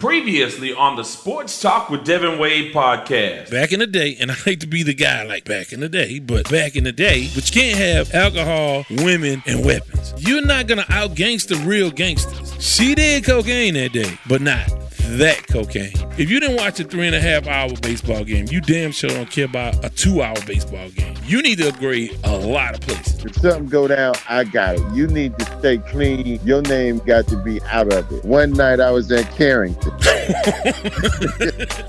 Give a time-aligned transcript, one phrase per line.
[0.00, 3.50] Previously on the Sports Talk with Devin Wade podcast.
[3.50, 5.88] Back in the day, and I hate to be the guy like back in the
[5.88, 10.14] day, but back in the day, but you can't have alcohol, women, and weapons.
[10.16, 12.54] You're not gonna out gangster real gangsters.
[12.64, 14.77] She did cocaine that day, but not
[15.16, 15.92] that cocaine.
[16.18, 19.10] If you didn't watch a three and a half hour baseball game, you damn sure
[19.10, 21.14] don't care about a two hour baseball game.
[21.24, 23.24] You need to upgrade a lot of places.
[23.24, 24.94] If something go down, I got it.
[24.94, 26.40] You need to stay clean.
[26.44, 28.24] Your name got to be out of it.
[28.24, 29.92] One night I was at Carrington.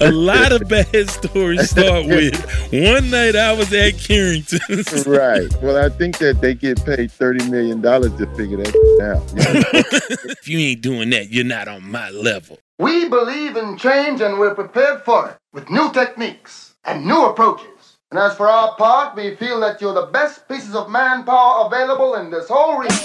[0.01, 2.35] a lot of bad stories start with
[2.71, 4.59] one night I was at Carrington.
[5.07, 5.51] right.
[5.61, 9.23] Well, I think that they get paid $30 million to figure that out.
[10.31, 12.59] if you ain't doing that, you're not on my level.
[12.79, 17.97] We believe in change and we're prepared for it with new techniques and new approaches.
[18.09, 22.15] And as for our part, we feel that you're the best pieces of manpower available
[22.15, 22.95] in this whole region.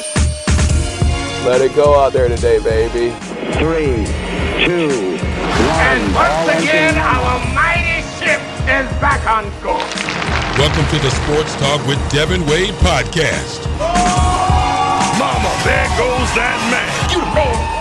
[1.45, 3.10] Let it go out there today, baby.
[3.59, 4.06] Three,
[4.62, 5.83] two, one.
[5.91, 8.38] And once again, our mighty ship
[8.70, 9.83] is back on course.
[10.56, 13.66] Welcome to the Sports Talk with Devin Wade podcast.
[13.83, 17.11] Oh, mama, there goes that man.
[17.11, 17.73] You roll.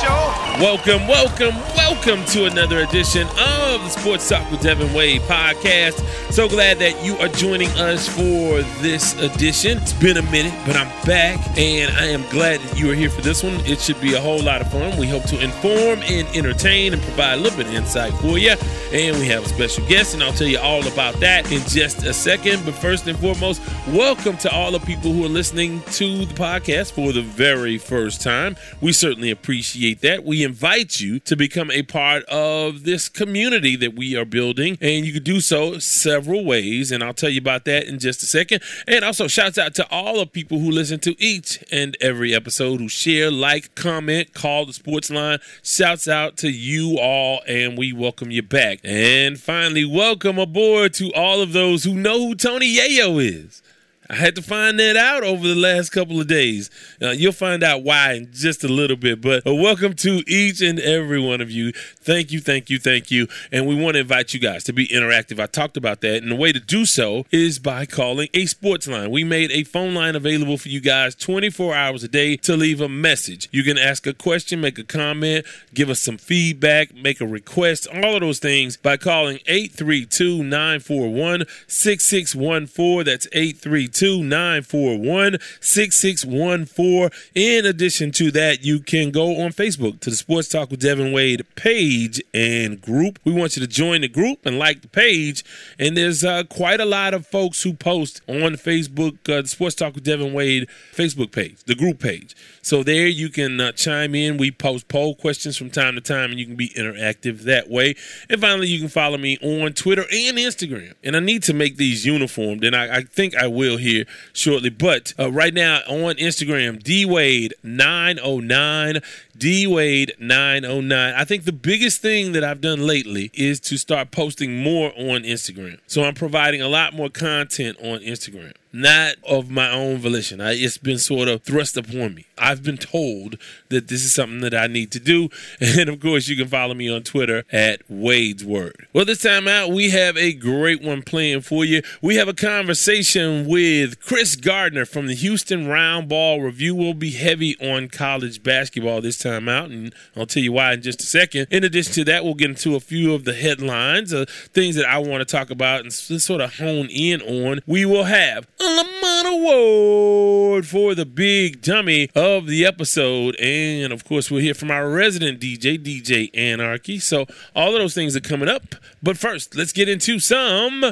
[0.00, 0.47] Show.
[0.60, 6.02] Welcome, welcome, welcome to another edition of the Sports Talk with Devin Wade podcast.
[6.32, 9.78] So glad that you are joining us for this edition.
[9.78, 13.08] It's been a minute, but I'm back, and I am glad that you are here
[13.08, 13.54] for this one.
[13.66, 14.98] It should be a whole lot of fun.
[14.98, 18.56] We hope to inform and entertain and provide a little bit of insight for you.
[18.92, 22.02] And we have a special guest, and I'll tell you all about that in just
[22.02, 22.64] a second.
[22.64, 26.90] But first and foremost, welcome to all the people who are listening to the podcast
[26.92, 28.56] for the very first time.
[28.80, 30.24] We certainly appreciate that.
[30.24, 35.04] We invite you to become a part of this community that we are building, and
[35.04, 38.26] you can do so several ways, and I'll tell you about that in just a
[38.26, 38.62] second.
[38.86, 42.80] And also, shouts out to all the people who listen to each and every episode,
[42.80, 45.38] who share, like, comment, call the sports line.
[45.62, 48.80] Shouts out to you all, and we welcome you back.
[48.82, 53.62] And finally, welcome aboard to all of those who know who Tony Yayo is.
[54.10, 56.70] I had to find that out over the last couple of days.
[57.02, 59.20] Uh, you'll find out why in just a little bit.
[59.20, 61.72] But uh, welcome to each and every one of you.
[61.72, 63.28] Thank you, thank you, thank you.
[63.52, 65.38] And we want to invite you guys to be interactive.
[65.38, 66.22] I talked about that.
[66.22, 69.10] And the way to do so is by calling a sports line.
[69.10, 72.80] We made a phone line available for you guys 24 hours a day to leave
[72.80, 73.50] a message.
[73.52, 75.44] You can ask a question, make a comment,
[75.74, 81.44] give us some feedback, make a request, all of those things by calling 832 941
[81.66, 83.04] 6614.
[83.04, 87.10] That's 832 941 6614.
[87.34, 91.12] In addition to that, you can go on Facebook to the Sports Talk with Devin
[91.12, 93.18] Wade page and group.
[93.24, 95.44] We want you to join the group and like the page.
[95.78, 99.74] And there's uh, quite a lot of folks who post on Facebook, uh, the Sports
[99.74, 102.34] Talk with Devin Wade Facebook page, the group page.
[102.62, 104.36] So there you can uh, chime in.
[104.36, 107.96] We post poll questions from time to time, and you can be interactive that way.
[108.28, 110.94] And finally, you can follow me on Twitter and Instagram.
[111.02, 113.87] And I need to make these uniformed, and I, I think I will here
[114.32, 114.70] shortly.
[114.70, 119.00] But uh, right now on Instagram, D Wade 909.
[119.38, 121.14] D Wade 909.
[121.14, 125.22] I think the biggest thing that I've done lately is to start posting more on
[125.22, 125.78] Instagram.
[125.86, 130.40] So I'm providing a lot more content on Instagram not of my own volition.
[130.40, 132.26] I, it's been sort of thrust upon me.
[132.36, 133.36] I've been told
[133.70, 135.28] that this is something that I need to do.
[135.78, 138.86] And of course, you can follow me on Twitter at Wade's Word.
[138.92, 141.82] Well, this time out, we have a great one playing for you.
[142.02, 146.74] We have a conversation with Kris Gardner from the Houston Round Ball Review.
[146.74, 150.82] We'll be heavy on college basketball this time out, and I'll tell you why in
[150.82, 151.48] just a second.
[151.50, 154.86] In addition to that, we'll get into a few of the headlines, uh, things that
[154.86, 157.60] I want to talk about and sort of hone in on.
[157.66, 163.36] We will have a Lamont Award for the big dummy of the episode.
[163.36, 166.98] And of course, we'll hear from our resident DJ, DJ Anarchy.
[166.98, 168.74] So all of those things are coming up.
[169.02, 170.84] But first, let's get into some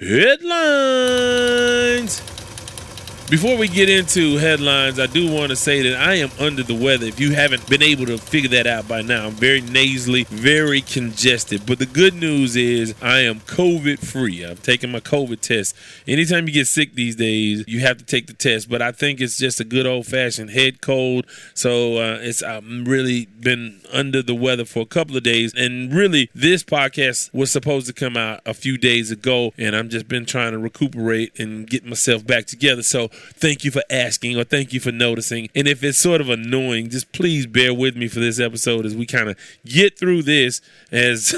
[0.00, 1.54] headlines.
[3.34, 6.72] Before we get into headlines, I do want to say that I am under the
[6.72, 7.06] weather.
[7.06, 10.80] If you haven't been able to figure that out by now, I'm very nasally, very
[10.80, 11.66] congested.
[11.66, 14.44] But the good news is I am COVID free.
[14.44, 15.74] I've taken my COVID test.
[16.06, 18.70] Anytime you get sick these days, you have to take the test.
[18.70, 21.26] But I think it's just a good old fashioned head cold.
[21.54, 25.52] So uh, it's I've really been under the weather for a couple of days.
[25.56, 29.88] And really, this podcast was supposed to come out a few days ago, and I've
[29.88, 32.84] just been trying to recuperate and get myself back together.
[32.84, 35.48] So thank you for asking or thank you for noticing.
[35.54, 38.94] And if it's sort of annoying, just please bear with me for this episode as
[38.94, 40.60] we kind of get through this
[40.92, 41.34] as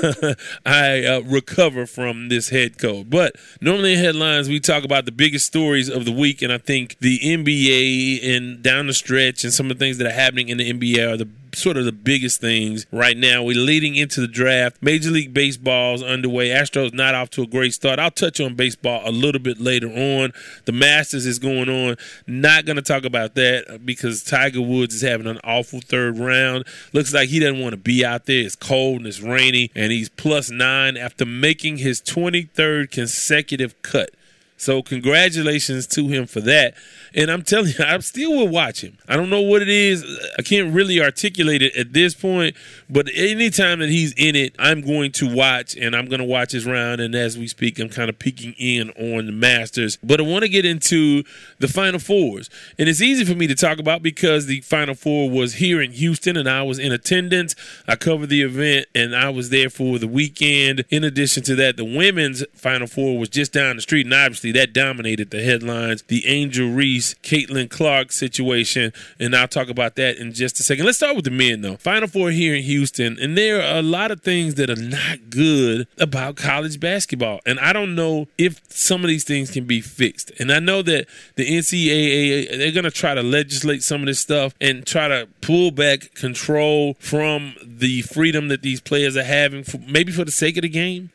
[0.67, 3.11] I uh, recover from this head cold.
[3.11, 6.43] But normally in headlines, we talk about the biggest stories of the week.
[6.43, 10.07] And I think the NBA and down the stretch and some of the things that
[10.07, 13.43] are happening in the NBA are the sort of the biggest things right now.
[13.43, 14.83] We're leading into the draft.
[14.83, 16.49] Major League Baseball's underway.
[16.51, 17.99] Astros not off to a great start.
[17.99, 20.33] I'll touch on baseball a little bit later on.
[20.67, 21.97] The Masters is going on.
[22.27, 26.67] Not going to talk about that because Tiger Woods is having an awful third round.
[26.93, 28.43] Looks like he doesn't want to be out there.
[28.43, 34.11] It's cold and it's rainy, and he's plus nine after making his 23rd consecutive cut.
[34.57, 36.75] So congratulations to him for that.
[37.15, 38.99] And I'm telling you, I still will watch him.
[39.09, 40.05] I don't know what it is.
[40.39, 42.57] I can't really articulate it at this point,
[42.89, 46.53] but anytime that he's in it, I'm going to watch and I'm going to watch
[46.53, 47.01] his round.
[47.01, 49.99] And as we speak, I'm kind of peeking in on the Masters.
[50.03, 51.23] But I want to get into
[51.59, 52.51] the Final Fours.
[52.79, 55.93] And it's easy for me to talk about because the Final Four was here in
[55.93, 57.55] Houston and I was in attendance.
[57.87, 60.85] I covered the event and I was there for the weekend.
[60.91, 64.07] In addition to that, the women's Final Four was just down the street.
[64.07, 66.03] And obviously, that dominated the headlines.
[66.03, 70.87] The Angel Reese, Caitlin Clark situation, and I'll talk about that in just a second.
[70.87, 71.77] Let's start with the men, though.
[71.77, 75.31] Final Four here in Houston, and there are a lot of things that are not
[75.31, 79.81] good about college basketball, and I don't know if some of these things can be
[79.81, 80.33] fixed.
[80.39, 81.07] And I know that
[81.37, 85.29] the NCAA they're going to try to legislate some of this stuff and try to
[85.41, 90.31] pull back control from the freedom that these players are having, for, maybe for the
[90.31, 91.11] sake of the game.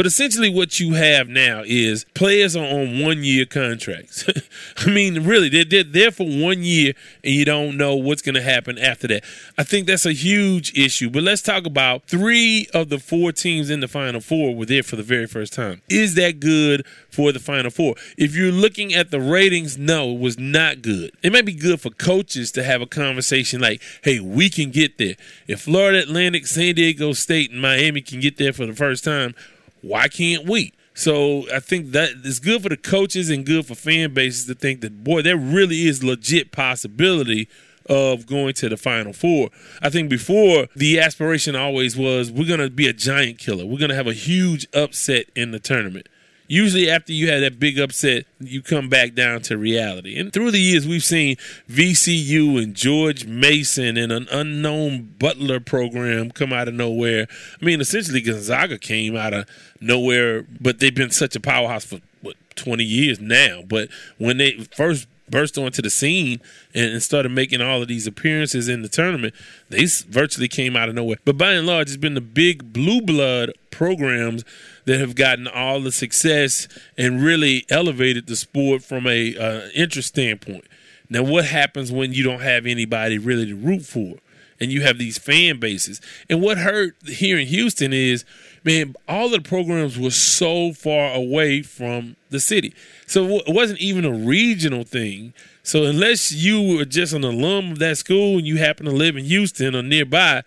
[0.00, 4.24] But essentially, what you have now is players are on one year contracts.
[4.78, 8.36] I mean, really, they're, they're there for one year and you don't know what's going
[8.36, 9.24] to happen after that.
[9.58, 11.10] I think that's a huge issue.
[11.10, 14.82] But let's talk about three of the four teams in the Final Four were there
[14.82, 15.82] for the very first time.
[15.90, 17.96] Is that good for the Final Four?
[18.16, 21.10] If you're looking at the ratings, no, it was not good.
[21.22, 24.96] It might be good for coaches to have a conversation like, hey, we can get
[24.96, 25.16] there.
[25.46, 29.34] If Florida Atlantic, San Diego State, and Miami can get there for the first time,
[29.82, 30.72] why can't we?
[30.94, 34.54] So I think that it's good for the coaches and good for fan bases to
[34.54, 37.48] think that boy, there really is legit possibility
[37.88, 39.50] of going to the final four.
[39.82, 43.64] I think before the aspiration always was we're gonna be a giant killer.
[43.64, 46.08] We're gonna have a huge upset in the tournament.
[46.50, 50.18] Usually, after you have that big upset, you come back down to reality.
[50.18, 51.36] And through the years, we've seen
[51.68, 57.28] VCU and George Mason and an unknown Butler program come out of nowhere.
[57.62, 59.48] I mean, essentially, Gonzaga came out of
[59.80, 63.62] nowhere, but they've been such a powerhouse for what 20 years now.
[63.64, 63.88] But
[64.18, 66.40] when they first burst onto the scene
[66.74, 69.34] and, started making all of these appearances in the tournament,
[69.68, 71.18] they virtually came out of nowhere.
[71.24, 74.44] But by and large, it's been the big blue blood programs
[74.84, 80.08] that have gotten all the success and really elevated the sport from a uh, interest
[80.08, 80.64] standpoint.
[81.08, 84.16] Now, what happens when you don't have anybody really to root for?
[84.62, 86.02] And you have these fan bases.
[86.28, 88.26] And what hurt here in Houston is,
[88.62, 92.74] man, all the programs were so far away from the city.
[93.06, 95.32] So it wasn't even a regional thing.
[95.62, 99.16] So unless you were just an alum of that school and you happen to live
[99.16, 100.42] in Houston or nearby,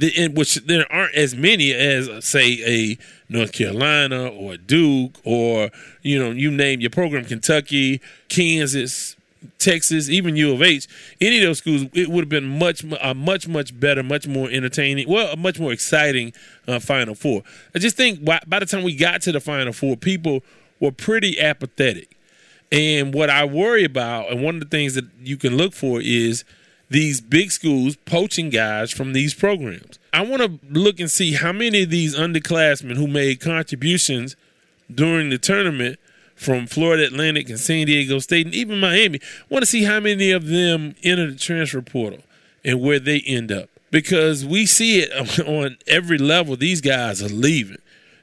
[0.00, 2.98] in which there aren't as many as say a
[3.32, 5.70] North Carolina or Duke or
[6.02, 9.16] you know you name your program Kentucky, Kansas,
[9.58, 10.86] Texas, even U of H,
[11.20, 14.48] any of those schools, it would have been much, a much, much better, much more
[14.50, 16.32] entertaining, well, a much more exciting
[16.68, 17.42] uh, Final Four.
[17.74, 20.42] I just think by, by the time we got to the Final Four, people
[20.80, 22.16] were pretty apathetic.
[22.70, 26.00] And what I worry about, and one of the things that you can look for
[26.00, 26.44] is
[26.92, 29.98] these big schools poaching guys from these programs.
[30.12, 34.36] I want to look and see how many of these underclassmen who made contributions
[34.94, 35.98] during the tournament
[36.34, 40.32] from Florida Atlantic and San Diego State and even Miami, want to see how many
[40.32, 42.20] of them enter the transfer portal
[42.64, 43.68] and where they end up.
[43.90, 47.78] Because we see it on every level, these guys are leaving.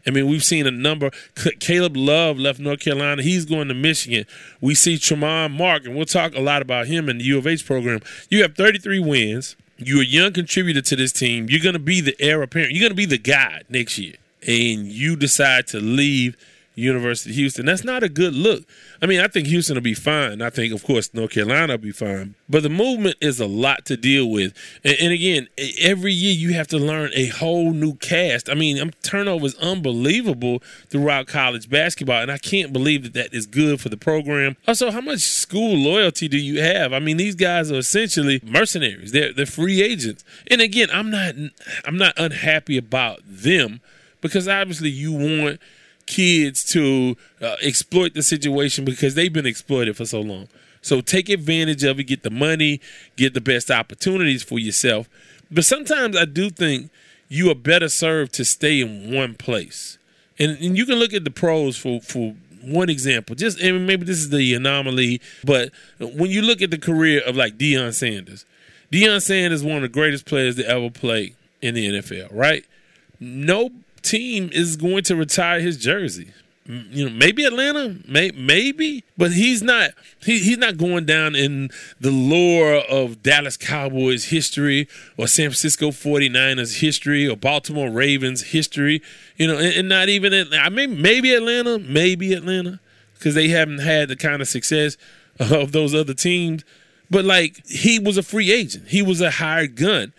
[0.05, 1.11] I mean, we've seen a number.
[1.59, 3.21] Caleb Love left North Carolina.
[3.21, 4.25] He's going to Michigan.
[4.61, 7.47] We see Tramon Mark, and we'll talk a lot about him in the U of
[7.47, 8.01] H program.
[8.29, 9.55] You have 33 wins.
[9.77, 11.47] You're a young contributor to this team.
[11.49, 12.73] You're going to be the heir apparent.
[12.73, 14.15] You're going to be the guy next year.
[14.41, 16.37] And you decide to leave–
[16.79, 17.65] University of Houston.
[17.65, 18.63] That's not a good look.
[19.01, 20.41] I mean, I think Houston will be fine.
[20.41, 22.35] I think, of course, North Carolina will be fine.
[22.49, 24.53] But the movement is a lot to deal with.
[24.83, 25.47] And, and again,
[25.79, 28.49] every year you have to learn a whole new cast.
[28.49, 33.33] I mean, um, turnover is unbelievable throughout college basketball, and I can't believe that that
[33.33, 34.55] is good for the program.
[34.67, 36.93] Also, how much school loyalty do you have?
[36.93, 39.11] I mean, these guys are essentially mercenaries.
[39.11, 40.23] They're they're free agents.
[40.47, 41.35] And again, I'm not
[41.85, 43.81] I'm not unhappy about them
[44.21, 45.59] because obviously you want–
[46.09, 50.49] kids to uh, exploit the situation because they've been exploited for so long.
[50.81, 52.81] So take advantage of it, get the money,
[53.15, 55.07] get the best opportunities for yourself.
[55.51, 56.89] But sometimes I do think
[57.27, 59.97] you are better served to stay in one place.
[60.39, 63.35] And, and you can look at the pros for, for one example.
[63.35, 67.35] Just and maybe this is the anomaly, but when you look at the career of
[67.35, 68.45] like Deion Sanders,
[68.91, 72.65] Deion Sanders is one of the greatest players to ever play in the NFL, right?
[73.19, 73.69] No
[74.01, 76.33] team is going to retire his jersey.
[76.65, 79.89] You know, maybe Atlanta, may, maybe, but he's not.
[80.21, 84.87] He, he's not going down in the lore of Dallas Cowboys history
[85.17, 89.01] or San Francisco 49ers history or Baltimore Ravens history.
[89.35, 90.53] You know, and, and not even.
[90.53, 92.79] I mean, maybe Atlanta, maybe Atlanta,
[93.15, 94.95] because they haven't had the kind of success
[95.39, 96.63] of those other teams.
[97.09, 98.89] But like, he was a free agent.
[98.89, 100.13] He was a hired gun.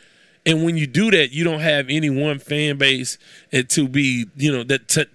[0.47, 3.19] And when you do that, you don't have any one fan base
[3.53, 5.07] to be, you know, that to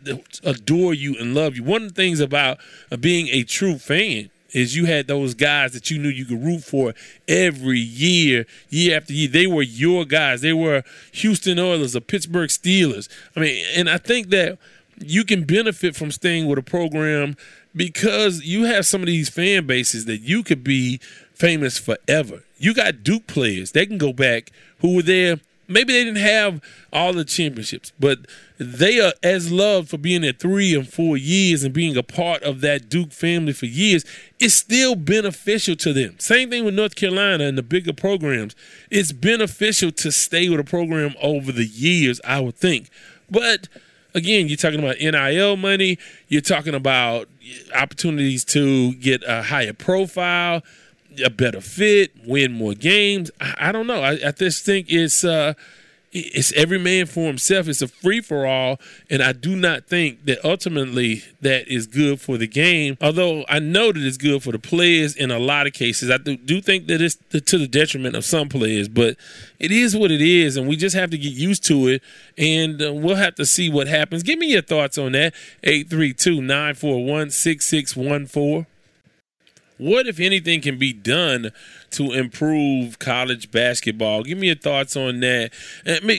[0.43, 1.63] adore you and love you.
[1.63, 2.59] One of the things about
[2.99, 6.63] being a true fan is you had those guys that you knew you could root
[6.63, 6.93] for
[7.27, 9.27] every year, year after year.
[9.27, 10.39] They were your guys.
[10.41, 13.09] They were Houston Oilers or Pittsburgh Steelers.
[13.35, 14.57] I mean, and I think that
[14.99, 17.35] you can benefit from staying with a program
[17.75, 20.99] because you have some of these fan bases that you could be
[21.33, 22.43] famous forever.
[22.57, 23.71] You got Duke players.
[23.71, 25.39] They can go back who were there.
[25.67, 26.61] Maybe they didn't have
[26.93, 28.19] all the championships, but
[28.59, 32.43] they are as loved for being there three and four years and being a part
[32.43, 34.05] of that Duke family for years.
[34.39, 36.19] It's still beneficial to them.
[36.19, 38.55] Same thing with North Carolina and the bigger programs.
[38.91, 42.89] It's beneficial to stay with a program over the years, I would think.
[43.29, 43.67] But
[44.13, 45.97] again, you're talking about NIL money.
[46.27, 47.27] You're talking about
[47.75, 50.63] opportunities to get a higher profile,
[51.23, 53.31] a better fit, win more games.
[53.39, 54.01] I, I don't know.
[54.01, 55.53] I, I just think it's uh,
[56.15, 57.67] it's every man for himself.
[57.67, 58.79] It's a free for all,
[59.09, 62.97] and I do not think that ultimately that is good for the game.
[63.01, 66.09] Although I know that it's good for the players in a lot of cases.
[66.09, 69.17] I do, do think that it's to the detriment of some players, but
[69.59, 72.01] it is what it is, and we just have to get used to it.
[72.37, 74.23] And uh, we'll have to see what happens.
[74.23, 75.33] Give me your thoughts on that.
[75.63, 78.67] 832 941 6614.
[79.77, 81.51] What, if anything, can be done
[81.95, 84.23] to improve college basketball?
[84.23, 85.51] Give me your thoughts on that.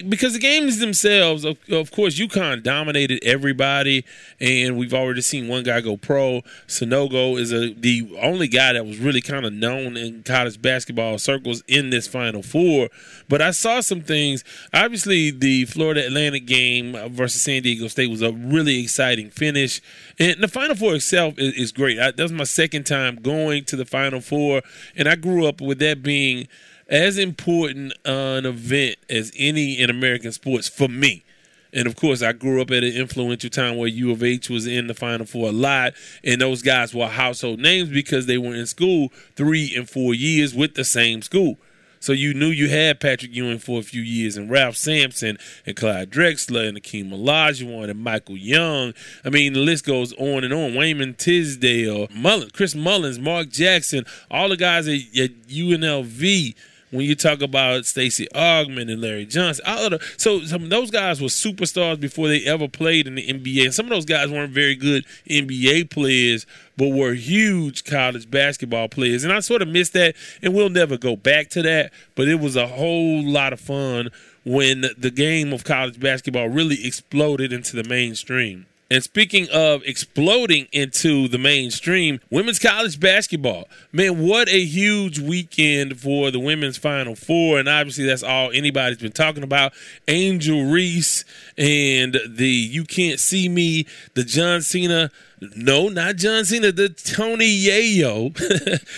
[0.09, 1.57] Because the games themselves, of,
[1.93, 4.05] course, UConn dominated everybody,
[4.41, 6.43] and we've already seen one guy go pro.
[6.67, 11.19] Sanogo is a, the only guy that was really kind of known in college basketball
[11.19, 12.89] circles in this Final Four.
[13.29, 14.45] But I saw some things.
[14.73, 19.81] Obviously, the Florida Atlantic game versus San Diego State was a really exciting finish.
[20.19, 21.97] And the Final Four itself is, great.
[21.97, 24.63] That was my second time going to the Final Four,
[24.97, 26.49] and I grew up with that being
[26.89, 31.25] as important an event as any in American sports for me.
[31.73, 34.67] And of course, I grew up at an influential time where U of H was
[34.67, 35.93] in the Final Four a lot,
[36.25, 40.55] and those guys were household names because they were in school three and four years
[40.55, 41.59] with the same school.
[42.01, 45.77] So you knew you had Patrick Ewing for a few years, and Ralph Sampson, and
[45.77, 48.95] Clyde Drexler, and Akeem Olajuwon, and Michael Young.
[49.25, 50.75] I mean, the list goes on and on.
[50.75, 56.55] Wayman Tisdale, Mullins, Chris Mullins, Mark Jackson, all the guys at, at UNLV
[56.97, 60.71] when you talk about Stacey Augmon and Larry Johnson, all of the, so some of
[60.71, 63.65] those guys were superstars before they ever played in the NBA.
[63.65, 68.89] And some of those guys weren't very good NBA players, but were huge college basketball
[68.89, 69.25] players.
[69.25, 71.93] And I sort of missed that, and we'll never go back to that.
[72.15, 74.11] But it was a whole lot of fun
[74.45, 78.67] when the game of college basketball really exploded into the mainstream.
[78.89, 83.69] And speaking of exploding into the mainstream, women's college basketball.
[83.91, 87.59] Man, what a huge weekend for the women's Final Four.
[87.59, 89.73] And obviously, that's all anybody's been talking about.
[90.07, 91.25] Angel Reese
[91.59, 95.11] and the You Can't See Me, the John Cena.
[95.41, 98.35] No, not John Cena, the Tony Yayo.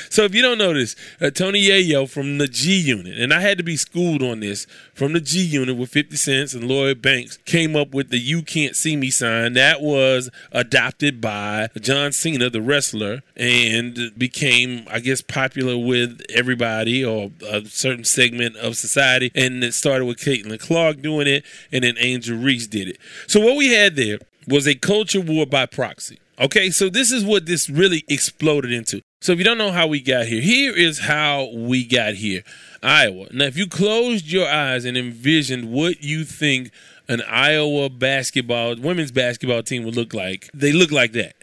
[0.13, 3.41] so if you don't know this, uh, Tony Yayo from the G Unit, and I
[3.41, 7.03] had to be schooled on this from the G Unit with 50 Cents and Lloyd
[7.03, 9.55] Banks came up with the You Can't See Me sign.
[9.55, 17.05] That was adopted by John Cena, the wrestler, and became, I guess, popular with everybody
[17.05, 19.33] or a certain segment of society.
[19.35, 22.99] And it started with Caitlin Clark doing it, and then Angel Reese did it.
[23.27, 26.21] So what we had there was a culture war by proxy.
[26.41, 29.03] Okay, so this is what this really exploded into.
[29.21, 32.45] So if you don't know how we got here, here is how we got here.
[32.81, 33.27] Iowa.
[33.33, 36.71] Now, if you closed your eyes and envisioned what you think
[37.09, 41.35] an Iowa basketball, women's basketball team would look like, they look like that.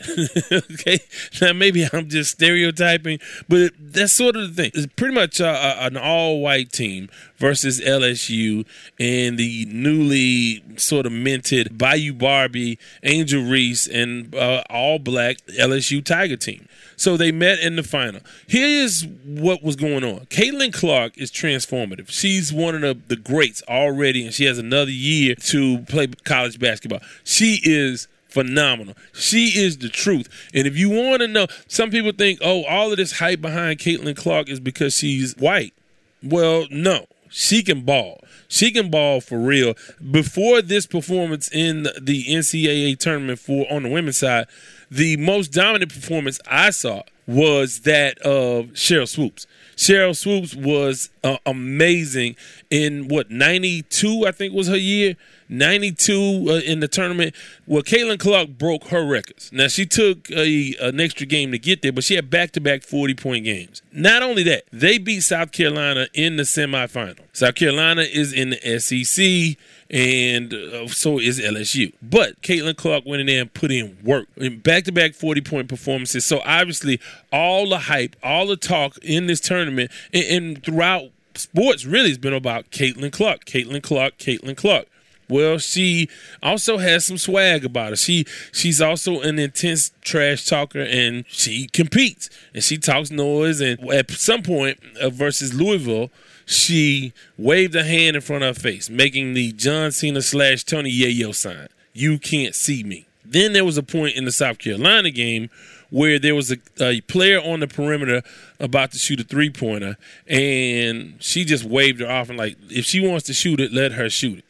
[0.72, 1.00] okay,
[1.42, 3.20] now maybe I'm just stereotyping,
[3.50, 4.72] but that's sort of the thing.
[4.76, 8.66] It's pretty much uh, an all-white team versus LSU
[9.00, 16.38] and the newly sort of minted Bayou Barbie, Angel Reese, and uh, all-black LSU Tiger
[16.38, 16.68] team.
[16.98, 18.22] So they met in the final.
[18.48, 20.26] Here's what was going on.
[20.28, 22.10] Caitlin Clark is transformative.
[22.10, 26.60] She's one of the, the greats already, and she has another year to play college
[26.60, 27.02] basketball.
[27.24, 28.96] She is phenomenal.
[29.14, 30.28] She is the truth.
[30.54, 33.80] And if you want to know, some people think, oh, all of this hype behind
[33.80, 35.74] Caitlin Clark is because she's white.
[36.22, 37.06] Well, no.
[37.30, 38.22] She can ball.
[38.48, 39.74] She can ball for real.
[40.12, 44.48] Before this performance in the NCAA tournament for on the women's side,
[44.90, 49.48] the most dominant performance I saw was that of Sheryl Swoopes.
[49.76, 52.36] Sheryl Swoopes was uh, amazing
[52.70, 55.16] in what 92 I think was her year?
[55.50, 56.14] 92
[56.48, 57.36] uh, in the tournament
[57.68, 59.52] well Caitlin Clark broke her records.
[59.52, 63.16] Now she took a, an extra game to get there but she had back-to-back 40
[63.16, 63.82] point games.
[63.92, 67.20] Not only that they beat South Carolina in the semifinal.
[67.34, 69.58] South Carolina is in the SEC
[69.90, 71.94] and uh, so is LSU.
[72.02, 76.26] But Caitlin Clark went in there and put in work in back-to-back 40-point performances.
[76.26, 77.00] So obviously,
[77.32, 82.18] all the hype, all the talk in this tournament, and, and throughout sports, really has
[82.18, 84.88] been about Caitlin Clark, Caitlin Clark, Caitlin Clark.
[85.28, 86.08] Well, she
[86.44, 87.96] also has some swag about her.
[87.96, 93.60] She she's also an intense trash talker, and she competes and she talks noise.
[93.60, 96.12] And at some point uh, versus Louisville,
[96.46, 100.92] she waved a hand in front of her face, making the John Cena slash Tony
[100.92, 101.68] Yayo sign.
[101.94, 103.08] You can't see me.
[103.24, 105.50] Then there was a point in the South Carolina game
[105.90, 108.22] where there was a, a player on the perimeter
[108.60, 109.98] about to shoot a three pointer,
[110.28, 113.94] and she just waved her off and like, if she wants to shoot it, let
[113.94, 114.46] her shoot it.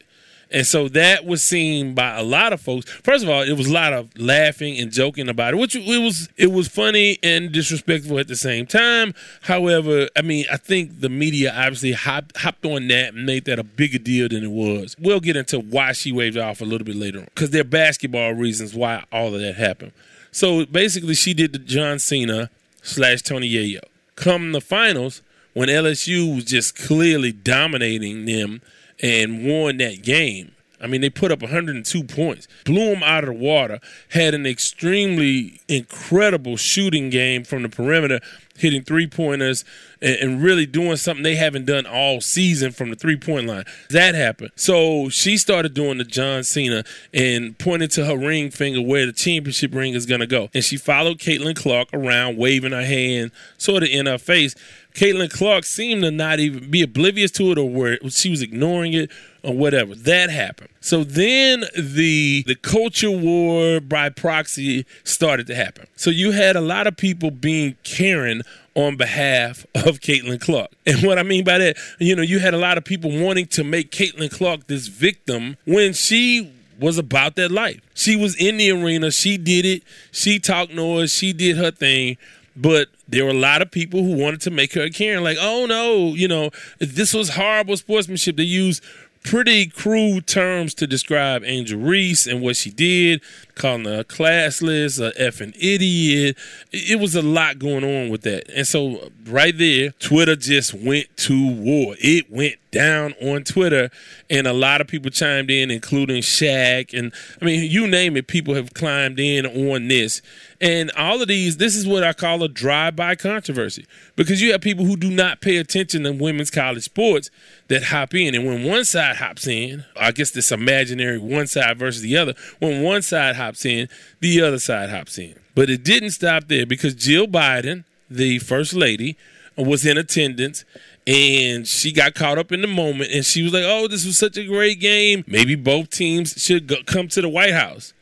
[0.50, 2.90] And so that was seen by a lot of folks.
[2.90, 5.84] First of all, it was a lot of laughing and joking about it, which it
[5.86, 9.12] was it was funny and disrespectful at the same time.
[9.42, 13.58] However, I mean, I think the media obviously hopped, hopped on that and made that
[13.58, 14.94] a bigger deal than it was.
[15.00, 17.64] We'll get into why she waved off a little bit later on because there are
[17.64, 19.92] basketball reasons why all of that happened.
[20.30, 22.50] So basically, she did the John Cena
[22.82, 23.80] slash Tony Yayo.
[24.14, 25.22] Come the finals,
[25.54, 28.60] when LSU was just clearly dominating them
[29.02, 30.52] and won that game.
[30.80, 34.46] I mean, they put up 102 points, blew them out of the water, had an
[34.46, 38.20] extremely incredible shooting game from the perimeter,
[38.58, 39.64] hitting three pointers
[40.00, 43.64] and, and, really doing something they haven't done all season from the three point line.
[43.90, 44.50] That happened.
[44.56, 49.12] So she started doing the John Cena and pointed to her ring finger where the
[49.12, 50.50] championship ring is going to go.
[50.54, 54.54] And she followed Caitlin Clark around, waving her hand sort of in her face.
[54.96, 58.94] Caitlin Clark seemed to not even be oblivious to it or where she was ignoring
[58.94, 59.10] it
[59.42, 59.94] or whatever.
[59.94, 60.70] That happened.
[60.80, 65.86] So then the the culture war by proxy started to happen.
[65.96, 68.42] So you had a lot of people being Karen
[68.74, 70.70] on behalf of Caitlin Clark.
[70.86, 73.46] And what I mean by that, you know, you had a lot of people wanting
[73.48, 77.80] to make Caitlin Clark this victim when she was about that life.
[77.94, 79.82] She was in the arena, she did it,
[80.12, 82.16] she talked noise, she did her thing,
[82.56, 85.38] but there were a lot of people who wanted to make her a Karen, like,
[85.40, 88.36] oh no, you know, this was horrible sportsmanship.
[88.36, 88.82] They used
[89.22, 93.20] pretty crude terms to describe Angel Reese and what she did,
[93.56, 96.36] calling her classless, a effing idiot.
[96.70, 98.48] It was a lot going on with that.
[98.50, 101.96] And so right there, Twitter just went to war.
[101.98, 103.90] It went down on Twitter,
[104.28, 106.96] and a lot of people chimed in, including Shaq.
[106.96, 110.20] And I mean, you name it, people have climbed in on this.
[110.60, 114.60] And all of these, this is what I call a drive-by controversy because you have
[114.60, 117.30] people who do not pay attention to women's college sports
[117.68, 118.34] that hop in.
[118.34, 122.34] And when one side hops in, I guess this imaginary one side versus the other,
[122.58, 123.88] when one side hops in,
[124.20, 125.34] the other side hops in.
[125.54, 129.16] But it didn't stop there because Jill Biden, the first lady,
[129.56, 130.64] was in attendance
[131.06, 134.18] and she got caught up in the moment and she was like, "Oh, this was
[134.18, 135.24] such a great game.
[135.26, 137.94] Maybe both teams should go, come to the White House."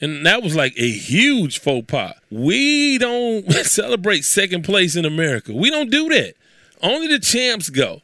[0.00, 2.14] And that was like a huge faux pas.
[2.30, 5.54] We don't celebrate second place in America.
[5.54, 6.34] We don't do that.
[6.82, 8.00] Only the champs go.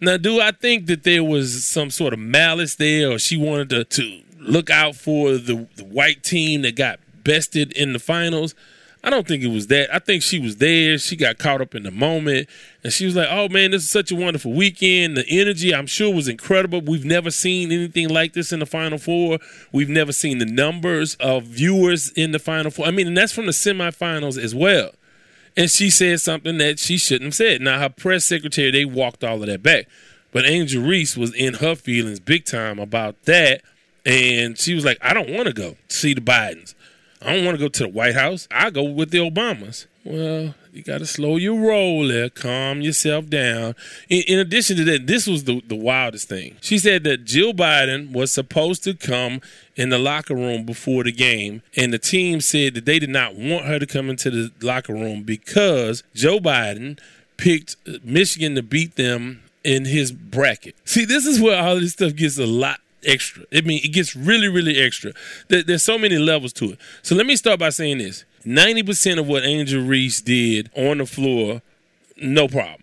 [0.00, 3.70] Now, do I think that there was some sort of malice there or she wanted
[3.70, 8.54] to, to look out for the, the white team that got bested in the finals?
[9.06, 9.94] I don't think it was that.
[9.94, 10.98] I think she was there.
[10.98, 12.48] She got caught up in the moment.
[12.82, 15.16] And she was like, oh man, this is such a wonderful weekend.
[15.16, 16.80] The energy, I'm sure, was incredible.
[16.80, 19.38] We've never seen anything like this in the Final Four.
[19.70, 22.86] We've never seen the numbers of viewers in the Final Four.
[22.86, 24.90] I mean, and that's from the semifinals as well.
[25.56, 27.60] And she said something that she shouldn't have said.
[27.60, 29.86] Now, her press secretary, they walked all of that back.
[30.32, 33.62] But Angel Reese was in her feelings big time about that.
[34.06, 36.74] And she was like, I don't want to go see the Bidens.
[37.20, 38.46] I don't want to go to the White House.
[38.52, 39.86] I go with the Obamas.
[40.04, 43.74] Well, you got to slow your roll there, calm yourself down.
[44.08, 46.56] In, in, addition to that, this was the, the wildest thing.
[46.60, 49.40] She said that Jill Biden was supposed to come
[49.74, 53.34] in the locker room before the game, and the team said that they did not
[53.34, 57.00] want her to come into the locker room because Joe Biden
[57.36, 60.76] picked uh, Michigan to beat them in his bracket.
[60.84, 63.44] See, this is where all this stuff gets a lot extra.
[63.52, 65.12] I mean, it gets really, really extra.
[65.48, 66.78] there's so many levels to it.
[67.02, 71.06] So let me start by saying this 90% of what Angel Reese did on the
[71.06, 71.62] floor,
[72.16, 72.82] no problem.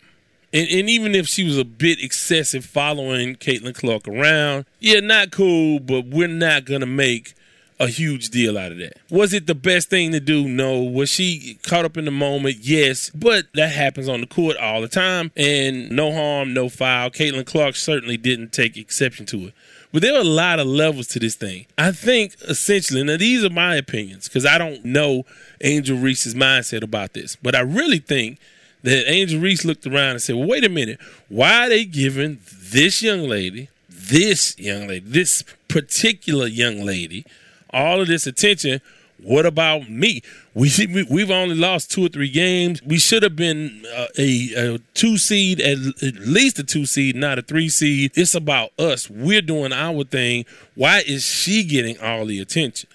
[0.51, 5.31] And, and even if she was a bit excessive following Caitlin Clark around, yeah, not
[5.31, 7.33] cool, but we're not going to make
[7.79, 8.97] a huge deal out of that.
[9.09, 10.47] Was it the best thing to do?
[10.47, 10.81] No.
[10.81, 12.57] Was she caught up in the moment?
[12.61, 13.09] Yes.
[13.09, 15.31] But that happens on the court all the time.
[15.35, 17.09] And no harm, no foul.
[17.09, 19.53] Caitlin Clark certainly didn't take exception to it.
[19.93, 21.67] But there are a lot of levels to this thing.
[21.77, 25.23] I think essentially, now these are my opinions because I don't know
[25.61, 28.39] Angel Reese's mindset about this, but I really think
[28.81, 32.39] that Angel Reese looked around and said, well, wait a minute, why are they giving
[32.51, 37.23] this young lady, this young lady, this particular young lady,
[37.69, 38.81] all of this attention?
[39.23, 40.21] What about me?
[40.53, 40.69] We,
[41.09, 42.83] we have only lost two or three games.
[42.83, 47.15] We should have been uh, a, a, two seed, at, at least a two seed,
[47.15, 48.11] not a three seed.
[48.15, 49.09] It's about us.
[49.09, 50.45] We're doing our thing.
[50.75, 52.89] Why is she getting all the attention?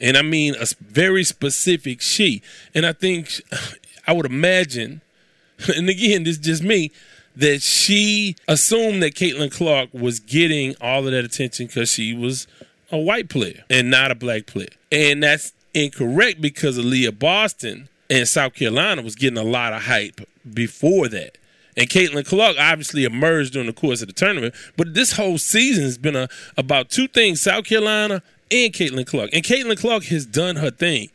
[0.00, 2.42] And I mean a very specific she.
[2.74, 3.40] And I think
[4.06, 5.00] I would imagine,
[5.74, 6.92] and again, this is just me,
[7.34, 12.46] that she assumed that Caitlin Clark was getting all of that attention because she was
[12.90, 14.68] a white player and not a black player.
[14.90, 20.20] And that's incorrect because Aliyah Boston and South Carolina was getting a lot of hype
[20.52, 21.38] before that.
[21.76, 24.54] And Caitlin Clark obviously emerged during the course of the tournament.
[24.76, 29.30] But this whole season has been a, about two things South Carolina and Caitlin Clark.
[29.32, 31.08] And Caitlin Clark has done her thing.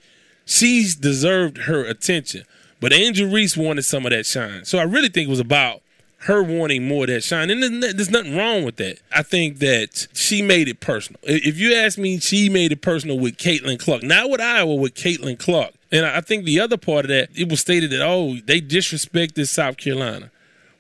[0.46, 2.44] She's deserved her attention.
[2.80, 4.66] But Angel Reese wanted some of that shine.
[4.66, 5.82] So I really think it was about
[6.22, 7.50] her wanting more of that shine.
[7.50, 9.00] And there's nothing wrong with that.
[9.16, 11.20] I think that she made it personal.
[11.24, 14.04] If you ask me, she made it personal with Caitlin Clark.
[14.04, 15.74] Not with Iowa, with Caitlin Clark.
[15.92, 19.48] And I think the other part of that, it was stated that, oh, they disrespected
[19.48, 20.32] South Carolina.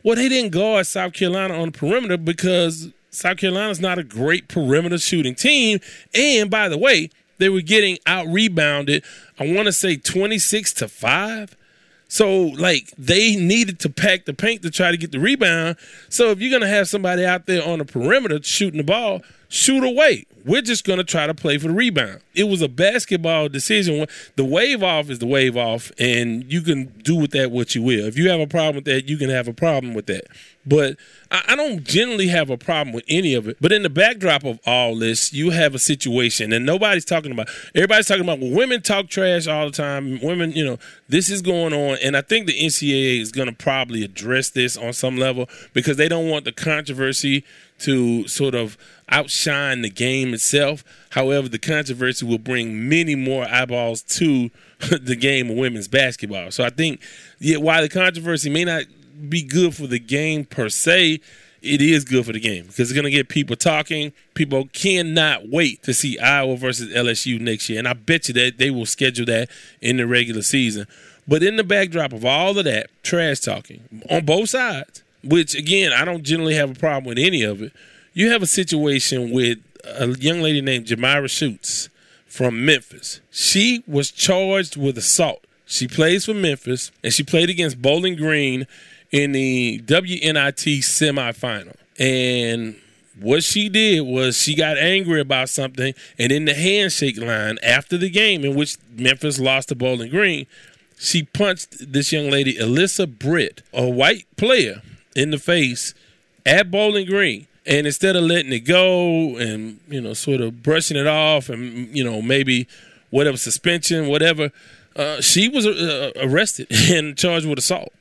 [0.03, 4.47] Well, they didn't guard South Carolina on the perimeter because South Carolina's not a great
[4.47, 5.79] perimeter shooting team.
[6.13, 9.03] And by the way, they were getting out rebounded,
[9.39, 11.55] I want to say 26 to 5.
[12.07, 15.75] So, like, they needed to pack the paint to try to get the rebound.
[16.09, 19.83] So, if you're to have somebody out there on the perimeter shooting the ball, shoot
[19.83, 20.25] away.
[20.47, 22.21] We're just going to try to play for the rebound.
[22.33, 24.07] It was a basketball decision.
[24.37, 27.81] The wave off is the wave off, and you can do with that what you
[27.81, 28.05] will.
[28.05, 30.25] If you have a problem with that, you can have a problem with that.
[30.65, 30.97] But
[31.31, 33.57] I don't generally have a problem with any of it.
[33.61, 37.49] But in the backdrop of all this, you have a situation, and nobody's talking about.
[37.75, 40.19] Everybody's talking about well, women talk trash all the time.
[40.21, 40.77] Women, you know,
[41.09, 44.75] this is going on, and I think the NCAA is going to probably address this
[44.77, 47.43] on some level because they don't want the controversy
[47.79, 48.77] to sort of
[49.09, 50.83] outshine the game itself.
[51.11, 54.49] However, the controversy will bring many more eyeballs to
[55.01, 56.51] the game of women's basketball.
[56.51, 57.01] So I think,
[57.39, 58.83] yeah, while the controversy may not
[59.29, 61.19] be good for the game per se,
[61.61, 64.13] it is good for the game because it's going to get people talking.
[64.35, 67.79] People cannot wait to see Iowa versus LSU next year.
[67.79, 69.49] And I bet you that they will schedule that
[69.81, 70.87] in the regular season.
[71.27, 75.93] But in the backdrop of all of that trash talking on both sides, which again,
[75.93, 77.73] I don't generally have a problem with any of it,
[78.13, 81.89] you have a situation with a young lady named Jamirah Shutes
[82.25, 83.21] from Memphis.
[83.31, 85.43] She was charged with assault.
[85.65, 88.67] She plays for Memphis and she played against Bowling Green
[89.11, 91.75] in the WNIT semifinal.
[91.99, 92.75] And
[93.19, 97.97] what she did was she got angry about something, and in the handshake line after
[97.97, 100.45] the game, in which Memphis lost to Bowling Green,
[100.99, 104.81] she punched this young lady, Elissa Brett, a white player,
[105.17, 105.93] in the face
[106.45, 107.47] at Bowling Green.
[107.65, 111.93] And instead of letting it go and, you know, sort of brushing it off and,
[111.95, 112.67] you know, maybe
[113.09, 114.51] whatever suspension, whatever,
[114.95, 117.91] uh, she was uh, arrested and charged with assault.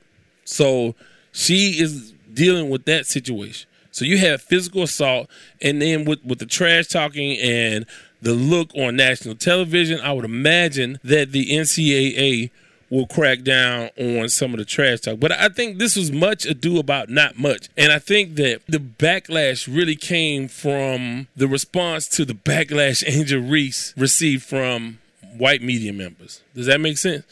[0.44, 0.94] So
[1.33, 3.68] she is dealing with that situation.
[3.90, 5.29] So you have physical assault,
[5.62, 7.87] and then with, with the trash talking and
[8.20, 12.50] the look on national television, I would imagine that the NCAA
[12.90, 15.18] will crack down on some of the trash talk.
[15.18, 17.68] But I think this was much ado about not much.
[17.77, 23.40] And I think that the backlash really came from the response to the backlash Angel
[23.40, 24.99] Reese received from
[25.37, 26.42] white media members.
[26.55, 27.25] Does that make sense?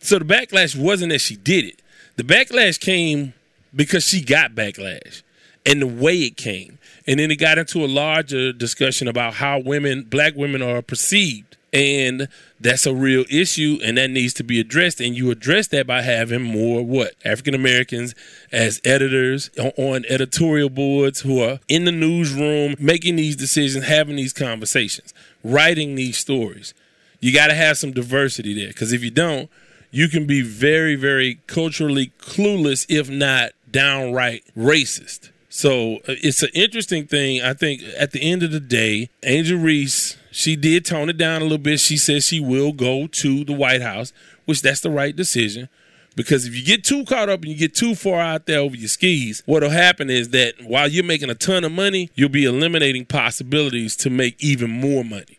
[0.00, 1.82] So the backlash wasn't that she did it.
[2.16, 3.34] The backlash came
[3.74, 5.22] because she got backlash
[5.64, 6.78] and the way it came.
[7.06, 11.56] And then it got into a larger discussion about how women, black women, are perceived.
[11.72, 12.28] And
[12.60, 15.00] that's a real issue and that needs to be addressed.
[15.00, 17.14] And you address that by having more what?
[17.24, 18.14] African Americans
[18.52, 24.32] as editors on editorial boards who are in the newsroom making these decisions, having these
[24.32, 25.12] conversations,
[25.44, 26.74] writing these stories.
[27.20, 29.50] You got to have some diversity there because if you don't,
[29.90, 35.30] you can be very, very culturally clueless, if not downright racist.
[35.48, 37.40] So uh, it's an interesting thing.
[37.40, 41.40] I think at the end of the day, Angel Reese, she did tone it down
[41.40, 41.80] a little bit.
[41.80, 44.12] She says she will go to the White House,
[44.44, 45.70] which that's the right decision.
[46.14, 48.76] Because if you get too caught up and you get too far out there over
[48.76, 52.44] your skis, what'll happen is that while you're making a ton of money, you'll be
[52.44, 55.38] eliminating possibilities to make even more money.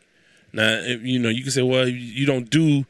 [0.51, 2.85] Now, you know, you can say, well, you don't do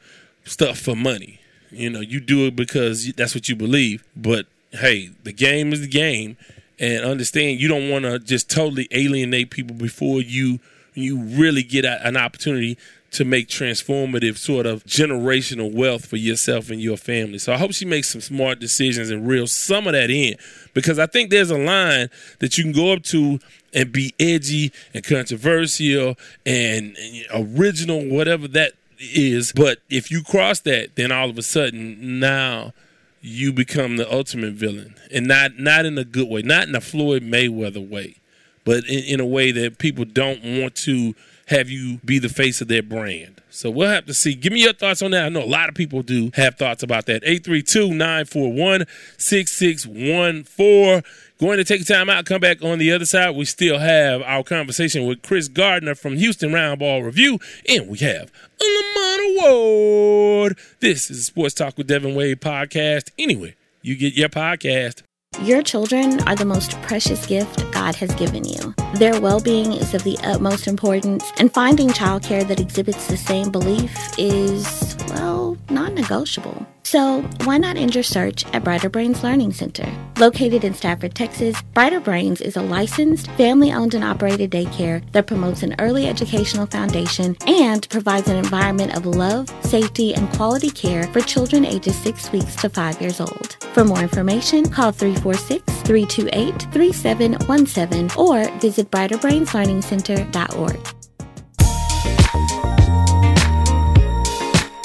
[0.45, 1.41] stuff for money.
[1.71, 4.05] You know, you do it because that's what you believe.
[4.15, 6.37] But hey, the game is the game,
[6.79, 10.61] and understand you don't want to just totally alienate people before you
[10.97, 12.77] you really get an opportunity
[13.11, 17.37] to make transformative sort of generational wealth for yourself and your family.
[17.37, 20.35] So I hope she makes some smart decisions and reel some of that in
[20.73, 23.39] because I think there's a line that you can go up to
[23.73, 29.53] and be edgy and controversial and, and original, whatever that is.
[29.53, 32.73] But if you cross that, then all of a sudden now
[33.21, 36.81] you become the ultimate villain, and not not in a good way, not in a
[36.81, 38.17] Floyd Mayweather way,
[38.67, 41.15] but in, in a way that people don't want to
[41.47, 43.41] have you be the face of their brand.
[43.49, 44.35] So we'll have to see.
[44.35, 45.25] Give me your thoughts on that.
[45.25, 47.23] I know a lot of people do have thoughts about that.
[47.23, 48.85] 832 941
[49.17, 51.01] 6614.
[51.39, 53.35] Going to take time out, come back on the other side.
[53.35, 58.31] We still have our conversation with Kris Gardner from Houston Roundball Review, and we have
[58.59, 60.57] a Lamont Award.
[60.79, 63.11] This is Sports Talk with Devin Wade podcast.
[63.17, 65.03] Anyway, you get your podcast.
[65.43, 68.73] Your children are the most precious gift God has given you.
[68.95, 73.51] Their well being is of the utmost importance, and finding childcare that exhibits the same
[73.51, 76.65] belief is, well, non negotiable.
[76.89, 79.85] So, why not end your search at Brighter Brains Learning Center?
[80.17, 85.27] Located in Stafford, Texas, Brighter Brains is a licensed, family owned and operated daycare that
[85.27, 91.03] promotes an early educational foundation and provides an environment of love, safety, and quality care
[91.11, 93.57] for children ages 6 weeks to 5 years old.
[93.73, 101.06] For more information, call 346 328 3717 or visit brighterbrainslearningcenter.org.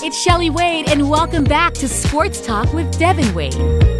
[0.04, 3.91] It's Shelly Wade, and welcome back to Sports Talk with Devin Wade.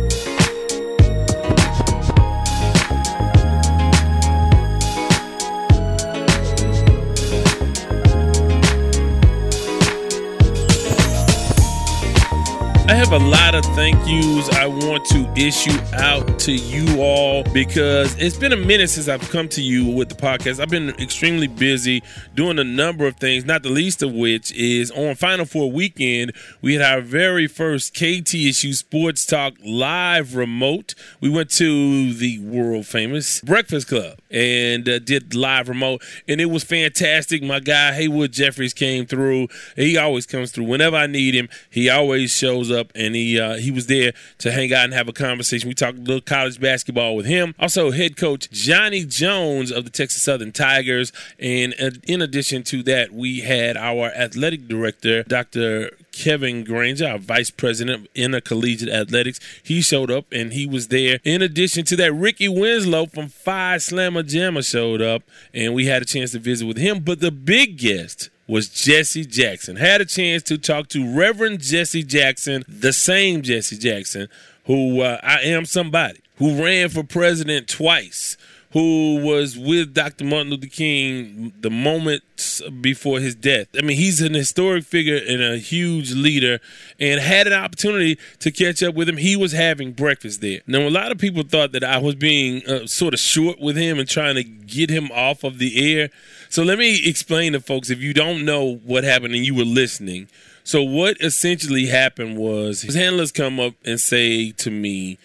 [12.93, 17.43] I have a lot of thank yous I want to issue out to you all
[17.43, 20.61] because it's been a minute since I've come to you with the podcast.
[20.61, 22.03] I've been extremely busy
[22.35, 26.35] doing a number of things, not the least of which is on Final Four weekend,
[26.61, 30.95] we had our very first KTSU Sports Talk live remote.
[31.23, 36.51] We went to the world famous Breakfast Club and uh, did live remote, and it
[36.51, 37.43] was fantastic.
[37.43, 39.49] My guy Haywood Jeffires came through.
[39.77, 41.49] He always comes through whenever I need him.
[41.71, 44.93] He always shows up up, and he uh, he was there to hang out and
[44.93, 45.69] have a conversation.
[45.69, 47.55] We talked a little college basketball with him.
[47.59, 52.83] Also, head coach Johnny Jones of the Texas Southern Tigers, and uh, in addition to
[52.85, 55.91] that, we had our athletic director, Dr.
[56.13, 59.41] Kevin Granger, our vice president of intercollegiate athletics.
[59.63, 61.19] He showed up and he was there.
[61.25, 65.23] In addition to that, Ricky Winslow from Phi Slama Jama showed up
[65.55, 67.01] and we had a chance to visit with him.
[67.01, 69.77] But the big guest was Jesse Jackson.
[69.77, 74.29] Had a chance to talk to Reverend Jesse Jackson, the same Jesse Jackson,
[74.67, 78.37] who uh, I am somebody, who ran for president twice,
[78.73, 80.25] who was with Dr.
[80.25, 83.69] Martin Luther King the moments before his death.
[83.77, 86.59] I mean, he's an historic figure and a huge leader,
[86.99, 89.19] and had an opportunity to catch up with him.
[89.19, 90.61] He was having breakfast there.
[90.67, 93.77] Now, a lot of people thought that I was being uh, sort of short with
[93.77, 96.09] him and trying to get him off of the air.
[96.49, 99.65] So let me explain to folks if you don't know what happened and you were
[99.65, 100.29] listening.
[100.65, 105.19] So what essentially happened was his handlers come up and say to me,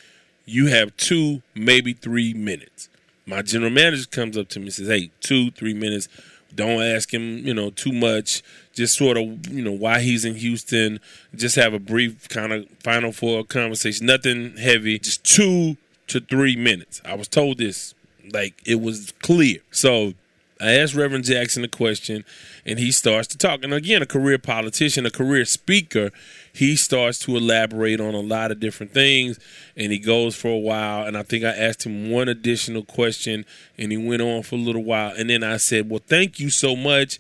[0.46, 2.90] "You have two, maybe three minutes."
[3.28, 6.08] My general manager comes up to me and says, "Hey, two, three minutes.
[6.56, 8.42] Don't ask him, you know, too much.
[8.74, 11.02] Just sort of, you know, why he's in Houston.
[11.36, 14.06] Just have a brief kind of final four conversation.
[14.06, 14.98] Nothing heavy.
[14.98, 15.76] Just two
[16.08, 17.94] to three minutes." I was told this
[18.32, 19.58] like it was clear.
[19.72, 20.14] So
[20.60, 22.26] I asked Reverend Jackson a question,
[22.66, 23.64] and he starts to talk.
[23.64, 26.12] And again, a career politician, a career speaker,
[26.52, 29.40] he starts to elaborate on a lot of different things,
[29.76, 31.06] and he goes for a while.
[31.06, 33.46] And I think I asked him one additional question,
[33.78, 35.14] and he went on for a little while.
[35.16, 37.20] And then I said, Well, thank you so much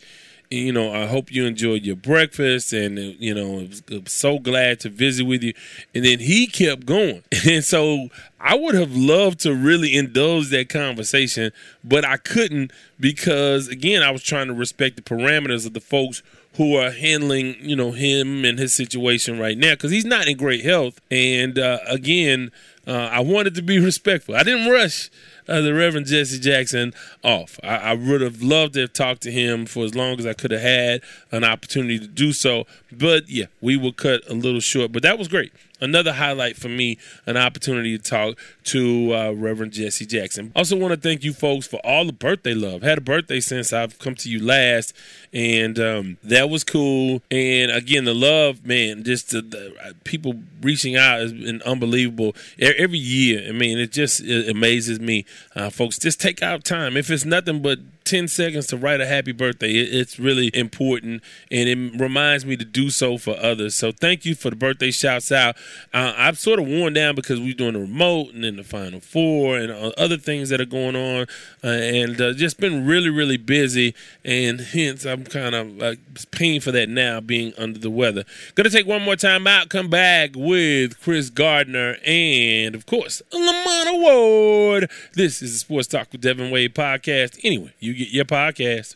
[0.50, 4.90] you know, I hope you enjoyed your breakfast, and you know, was so glad to
[4.90, 5.54] visit with you.
[5.94, 10.70] And then he kept going, and so I would have loved to really indulge that
[10.70, 11.52] conversation,
[11.84, 16.22] but I couldn't because again, I was trying to respect the parameters of the folks
[16.58, 20.36] who are handling, you know, him and his situation right now because he's not in
[20.38, 21.00] great health.
[21.12, 22.52] And uh, again,
[22.88, 24.36] uh, I wanted to be respectful.
[24.36, 25.10] I didn't rush.
[25.48, 27.60] Uh, the Reverend Jesse Jackson off.
[27.64, 30.34] I, I would have loved to have talked to him for as long as I
[30.34, 32.66] could have had an opportunity to do so.
[32.92, 34.92] But yeah, we will cut a little short.
[34.92, 39.74] But that was great another highlight for me, an opportunity to talk to uh, Reverend
[39.74, 40.52] Jesse Jackson.
[40.56, 42.82] Also, want to thank you folks for all the birthday love.
[42.82, 44.94] Had a birthday since I've come to you last,
[45.34, 47.22] and um, that was cool.
[47.32, 51.22] And again, the love, man, just the, the, uh, people reaching out
[51.58, 53.48] been unbelievable every year.
[53.48, 55.98] I mean, it just it amazes me, uh, folks.
[55.98, 59.74] Just take out time if it's nothing but 10 seconds to write a happy birthday.
[59.74, 63.76] It's really important and it reminds me to do so for others.
[63.76, 65.58] So thank you for the birthday shouts out.
[65.94, 69.00] Uh, I've sort of worn down because we're doing the remote and then the final
[69.00, 71.28] four and uh, other things that are going on
[71.64, 73.96] uh, and uh, just been really, really busy.
[74.24, 75.98] And hence, I'm kind of
[76.32, 78.24] paying for that now being under the weather.
[78.56, 83.90] Gonna take one more time out, come back with Kris Gardner and, of course, Lamont
[83.90, 84.92] Award.
[85.14, 87.40] This is the Sports Talk with Devin Wade podcast.
[87.44, 88.96] Anyway, you get your podcast.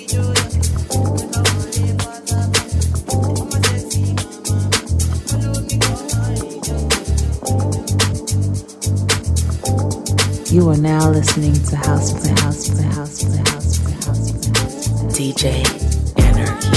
[10.51, 14.51] You are now listening to House Play, House Play, House Play, House Play, House Play,
[14.53, 15.17] House.
[15.17, 16.70] DJ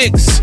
[0.00, 0.40] Anarchy.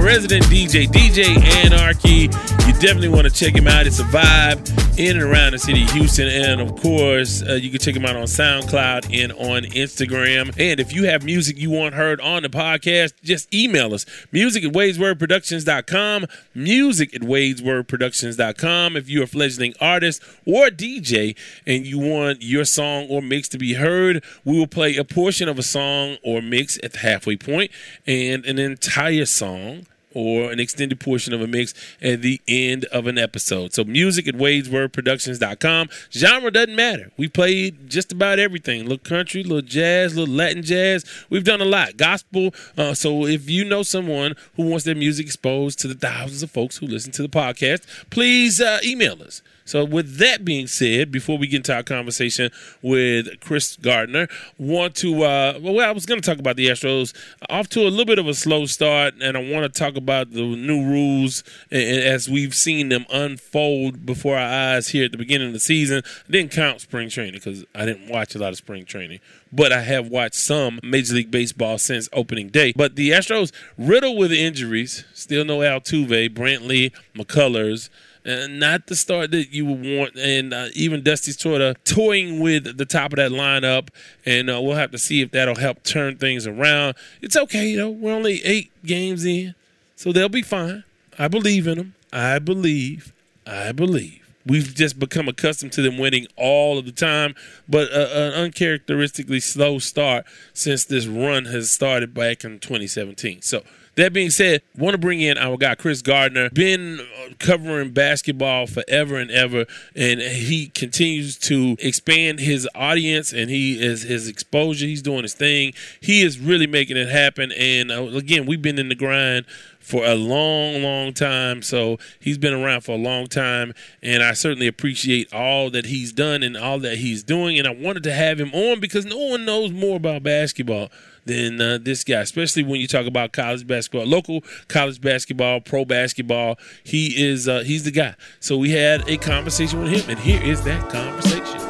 [0.00, 2.30] resident DJ, DJ Anarchy.
[2.66, 3.86] You definitely want to check him out.
[3.86, 6.28] It's a vibe in and around the city of Houston.
[6.28, 10.54] And of course, uh, you can check him out on SoundCloud and on Instagram.
[10.58, 14.64] And if you have music you want heard on the podcast, just email us music
[14.64, 16.26] at wadeswordproductions.com.
[16.54, 18.96] Music at wadeswordproductions.com.
[18.96, 23.58] If you're a fledgling artist or DJ and you want your song or mix to
[23.58, 27.36] be heard, we will play a portion of a song or mix at the halfway
[27.36, 27.70] point
[28.06, 33.06] and an entire song or an extended portion of a mix at the end of
[33.06, 33.72] an episode.
[33.74, 35.88] So music at wadeswordproductions.com.
[36.10, 37.10] Genre doesn't matter.
[37.16, 38.82] We play just about everything.
[38.82, 41.04] Little country, little jazz, little Latin jazz.
[41.30, 41.96] We've done a lot.
[41.96, 42.54] Gospel.
[42.76, 46.50] Uh, so if you know someone who wants their music exposed to the thousands of
[46.50, 49.42] folks who listen to the podcast, please uh, email us.
[49.64, 52.50] So, with that being said, before we get into our conversation
[52.82, 57.14] with Kris Gardner, want to uh, well, I was going to talk about the Astros
[57.48, 60.32] off to a little bit of a slow start, and I want to talk about
[60.32, 65.48] the new rules as we've seen them unfold before our eyes here at the beginning
[65.48, 66.02] of the season.
[66.28, 69.72] I didn't count spring training because I didn't watch a lot of spring training, but
[69.72, 72.72] I have watched some Major League Baseball since opening day.
[72.76, 77.88] But the Astros riddled with injuries, still no Altuve, Brantley, McCullers
[78.24, 80.16] and not the start that you would want.
[80.16, 83.88] And uh, even Dusty's sort of toying with the top of that lineup,
[84.24, 86.94] and uh, we'll have to see if that'll help turn things around.
[87.20, 89.54] It's okay, you know, we're only eight games in,
[89.96, 90.84] so they'll be fine.
[91.18, 91.94] I believe in them.
[92.12, 93.12] I believe.
[93.46, 94.20] I believe.
[94.46, 97.34] We've just become accustomed to them winning all of the time,
[97.66, 103.40] but uh, an uncharacteristically slow start since this run has started back in 2017.
[103.40, 103.62] So
[103.96, 106.50] that being said, want to bring in our guy Kris Gardner.
[106.50, 107.00] Been
[107.38, 114.02] covering basketball forever and ever, and he continues to expand his audience and he is
[114.02, 114.86] his exposure.
[114.86, 115.74] He's doing his thing.
[116.00, 117.52] He is really making it happen.
[117.52, 119.46] And uh, again, we've been in the grind
[119.84, 121.62] for a long, long time.
[121.62, 126.12] So he's been around for a long time, and I certainly appreciate all that he's
[126.12, 127.58] done and all that he's doing.
[127.58, 130.90] And I wanted to have him on because no one knows more about basketball
[131.26, 135.84] than uh, this guy, especially when you talk about college basketball, local college basketball, pro
[135.84, 136.58] basketball.
[136.82, 138.14] He is uh, he's the guy.
[138.40, 141.60] So we had a conversation with him, and here is that conversation.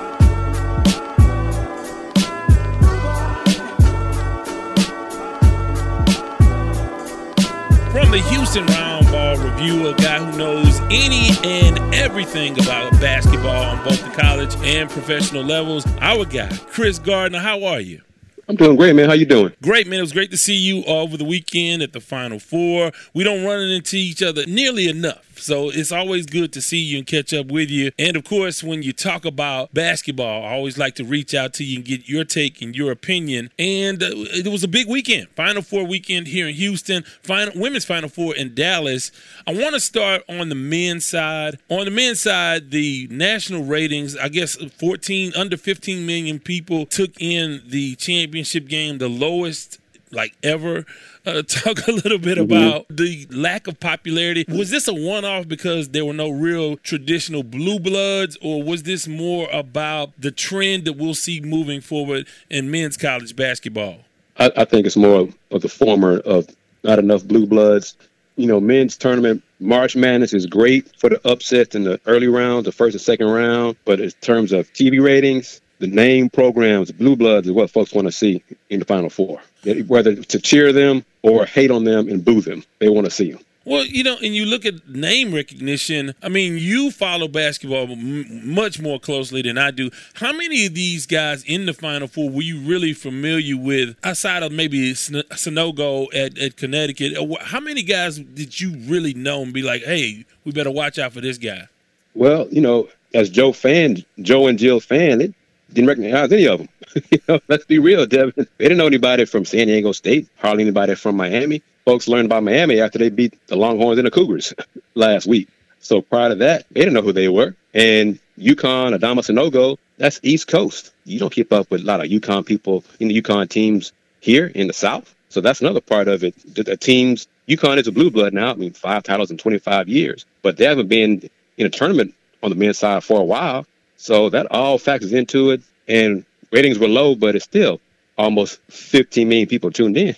[7.95, 13.63] From the Houston Round Ball Review, a guy who knows any and everything about basketball
[13.63, 17.39] on both the college and professional levels, our guy, Kris Gardner.
[17.39, 18.01] How are you?
[18.49, 19.09] I'm doing great, man.
[19.09, 19.53] How you doing?
[19.63, 19.99] Great, man.
[20.01, 22.93] It was great to see you over the weekend at the Final Four.
[23.15, 25.34] We don't run into each other nearly enough.
[25.45, 27.91] So it's always good to see you and catch up with you.
[27.99, 31.65] And of course, when you talk about basketball, I always like to reach out to
[31.65, 33.51] you and get your take and your opinion.
[33.59, 37.85] And uh, it was a big weekend, Final Four weekend here in Houston, final women's
[37.85, 39.13] Final Four in Dallas.
[39.47, 41.59] I want to start on the men's side.
[41.69, 47.21] On the men's side, the national ratings, I guess 14 under 15 million people took
[47.21, 49.79] in the championship game, the lowest
[50.11, 50.87] like ever.
[51.27, 52.53] Uh, talk a little bit Mm-hmm.
[52.53, 54.45] about the lack of popularity.
[54.47, 58.83] Was this a one off because there were no real traditional blue bloods, or was
[58.83, 64.01] this more about the trend that we'll see moving forward in men's college basketball?
[64.39, 66.47] I, I think it's more of the former of
[66.83, 67.97] not enough blue bloods.
[68.37, 72.67] You know, men's tournament March Madness is great for the upsets in the early rounds,
[72.67, 73.77] the first and second round.
[73.87, 78.09] But in terms of TV ratings, the name programs, blue bloods, is what folks want
[78.09, 79.41] to see in the Final Four.
[79.87, 83.33] Whether to cheer them or hate on them and boo them, they want to see
[83.33, 83.41] them.
[83.67, 86.15] Well, you know, and you look at name recognition.
[86.23, 89.91] I mean, you follow basketball m- much more closely than I do.
[90.15, 94.43] How many of these guys in the Final Four were you really familiar with outside
[94.43, 97.17] of maybe Sin- Sanogo at, at Connecticut?
[97.41, 101.15] How many guys did you really know and be like, hey, we better watch out
[101.15, 101.69] for this guy?
[102.15, 105.33] Well, you know, as Joe fan, Joe and Jill fan, it
[105.73, 106.69] didn't recognize any of them.
[107.11, 108.33] you know, let's be real, Devin.
[108.37, 111.63] They didn't know anybody from San Diego State, hardly anybody from Miami.
[111.85, 114.55] Folks learned about Miami after they beat the Longhorns and the Cougars
[114.95, 115.49] last week.
[115.81, 117.55] So prior to that, they didn't know who they were.
[117.75, 120.93] And UConn, Adama Sanogo, that's East Coast.
[121.05, 124.47] You don't keep up with a lot of UConn people in the UConn teams here
[124.47, 125.15] in the South.
[125.29, 126.35] So that's another part of it.
[126.55, 128.53] The, the teams, UConn is a blue blood now.
[128.53, 131.29] I mean, five titles in 25 years, but they haven't been
[131.59, 133.67] in a tournament on the men's side for a while.
[133.97, 135.63] So that all factors into it.
[135.87, 136.25] And
[136.55, 137.81] ratings were low, but it's still
[138.17, 140.15] almost 15 million people tuned in.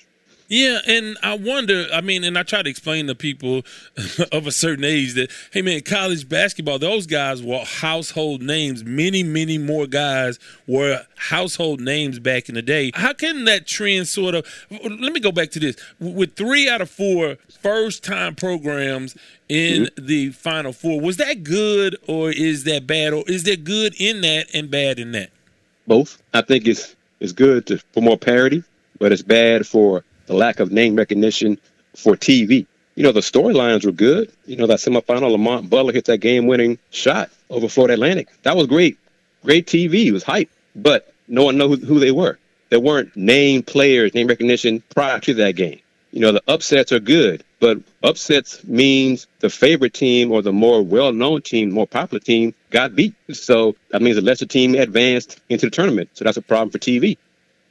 [0.48, 3.62] Yeah, and I wonder, I mean, and I try to explain to people
[4.32, 8.84] of a certain age that, hey, man, college basketball, those guys were household names.
[8.84, 12.92] Many, many more guys were household names back in the day.
[12.94, 15.74] How can that trend sort of, let me go back to this.
[15.98, 19.16] With three out of four first time programs
[19.48, 20.06] in Mm-hmm.
[20.06, 23.12] the Final Four, was that good or is that bad?
[23.14, 25.30] Or is there good in that and bad in that?
[25.86, 26.22] Both.
[26.34, 28.62] I think it's, it's good to, for more parity,
[28.98, 31.58] but it's bad for the lack of name recognition
[31.94, 32.66] for TV.
[32.94, 34.32] You know, the storylines were good.
[34.46, 38.28] You know, that semifinal, Lamont Butler hit that game winning shot over Florida Atlantic.
[38.42, 38.98] That was great.
[39.44, 40.06] Great TV.
[40.06, 40.50] It was hype.
[40.74, 42.38] But no one knew who, they were.
[42.70, 45.80] There weren't name players, name recognition prior to that game.
[46.10, 50.82] You know, the upsets are good, but upsets means the favorite team or the more
[50.82, 53.14] well known team, more popular team got beat.
[53.32, 56.10] So that means the lesser team advanced into the tournament.
[56.12, 57.16] So that's a problem for TV.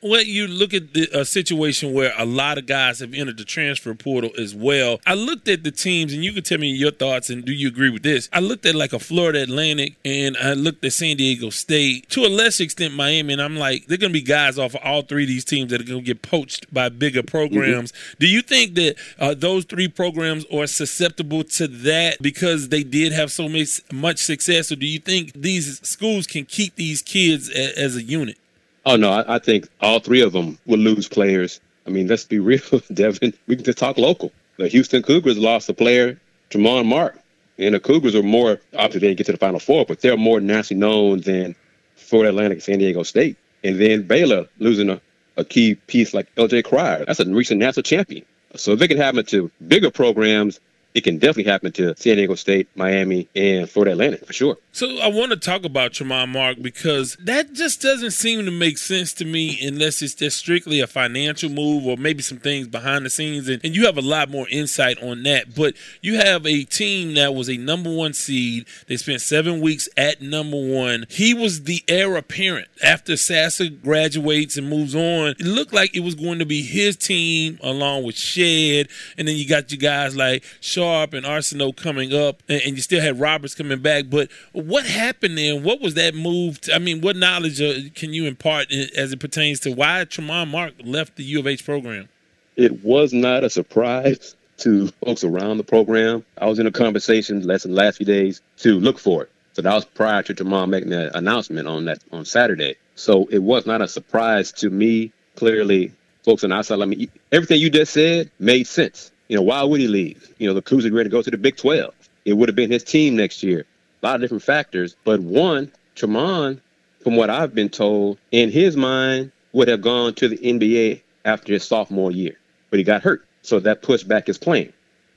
[0.08, 3.43] Well, you look at the, a situation where a lot of guys have entered the
[3.43, 4.99] transfer portal as well.
[5.08, 7.68] I looked at the teams, and you can tell me your thoughts, and do you
[7.68, 8.30] agree with this?
[8.32, 12.24] I looked at like a Florida Atlantic, and I looked at San Diego State, to
[12.24, 15.01] a lesser extent Miami, and I'm like, they're going to be guys off of all
[15.01, 17.91] three of these teams that are going to get poached by bigger programs.
[18.20, 23.12] Do you think that uh, those three programs are susceptible to that because they did
[23.12, 27.49] have so much, much success, or do you think these schools can keep these kids
[27.49, 28.38] a, as a unit?
[28.86, 31.60] Oh no, I, I think all three of them will lose players.
[31.88, 32.62] I mean, let's be real,
[32.94, 33.34] Devin.
[33.48, 34.32] We can just talk local.
[34.58, 36.20] The Houston Cougars lost a player,
[36.50, 37.20] Tramon Mark,
[37.58, 40.18] and the Cougars are more obviously they didn't get to the Final Four, but they're
[40.18, 41.56] more nationally known than
[41.96, 45.02] Florida Atlantic, and San Diego State, and then Baylor losing a,
[45.38, 46.64] a key piece like L.J.
[46.64, 47.06] Cryer.
[47.06, 48.26] That's a recent national champion.
[48.56, 50.60] So if it can happen to bigger programs,
[50.96, 54.58] it can definitely happen to San Diego State, Miami, and Florida Atlantic for sure.
[54.72, 58.78] So I want to talk about Tramon Mark because that just doesn't seem to make
[58.78, 63.06] sense to me unless it's just strictly a financial move or maybe some things behind
[63.06, 63.50] the scenes.
[63.50, 65.54] And, and you have a lot more insight on that.
[65.54, 68.66] But you have a team that was a number one seed.
[68.88, 71.08] They spent seven weeks at number one.
[71.10, 75.36] He was the heir apparent after Sasser graduates and moves on.
[75.39, 78.88] It looked like it was going to be his team along with Shed.
[79.18, 80.46] And then you got you guys like
[80.86, 84.06] Sharpe and Arceneaux coming up, and, and, you still had Roberts coming back.
[84.10, 85.60] But what happened there?
[85.60, 86.62] What was that move?
[86.62, 90.50] To, I mean, what knowledge uh, can you impart as it pertains to why Tramon
[90.50, 92.08] Mark left the U of H program?
[92.56, 96.24] It was not a surprise to folks around the program.
[96.38, 99.32] I was in a conversation less than the last few days to look for it.
[99.54, 102.76] So that was prior to Tramon making the announcement on that on Saturday.
[102.96, 105.12] So it was not a surprise to me.
[105.36, 105.92] Clearly,
[106.24, 109.12] folks on outside, I mean, everything you just said made sense.
[109.28, 110.34] You know, why would he leave?
[110.38, 111.94] You know, the Cougs are ready to go to the Big 12.
[112.26, 113.66] It would have been his team next year.
[114.02, 114.96] A lot of different factors.
[115.04, 116.60] But one, Tramon,
[117.02, 121.54] from what I've been told, in his mind, would have gone to the NBA after
[121.54, 122.38] his sophomore year.
[122.70, 123.26] But he got hurt.
[123.42, 124.74] So that pushed back his plan.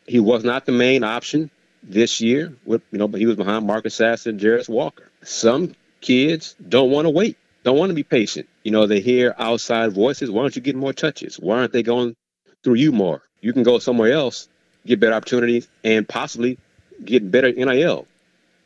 [0.06, 1.50] He was not the main option
[1.82, 5.10] this year, with, you know, but he was behind Marcus Sasser and Jarace Walker.
[5.22, 8.48] Some kids don't want to wait, don't want to be patient.
[8.64, 10.30] You know, they hear outside voices.
[10.30, 11.36] Why don't you get more touches?
[11.36, 12.16] Why aren't they going
[12.62, 13.22] through you more?
[13.40, 14.48] You can go somewhere else,
[14.86, 16.58] get better opportunities, and possibly
[17.04, 18.06] get better NIL.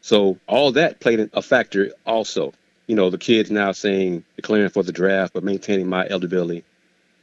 [0.00, 2.52] So all that played a factor also.
[2.86, 6.64] You know, the kids now saying declaring for the draft but maintaining my eligibility.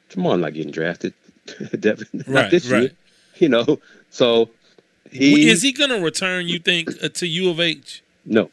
[0.09, 1.13] Come on, not getting drafted.
[1.79, 2.81] Definitely right, not this right.
[2.83, 2.91] year.
[3.35, 3.79] You know,
[4.09, 4.49] so
[5.11, 6.47] he is he going to return?
[6.47, 8.03] You think uh, to U of H?
[8.25, 8.49] No.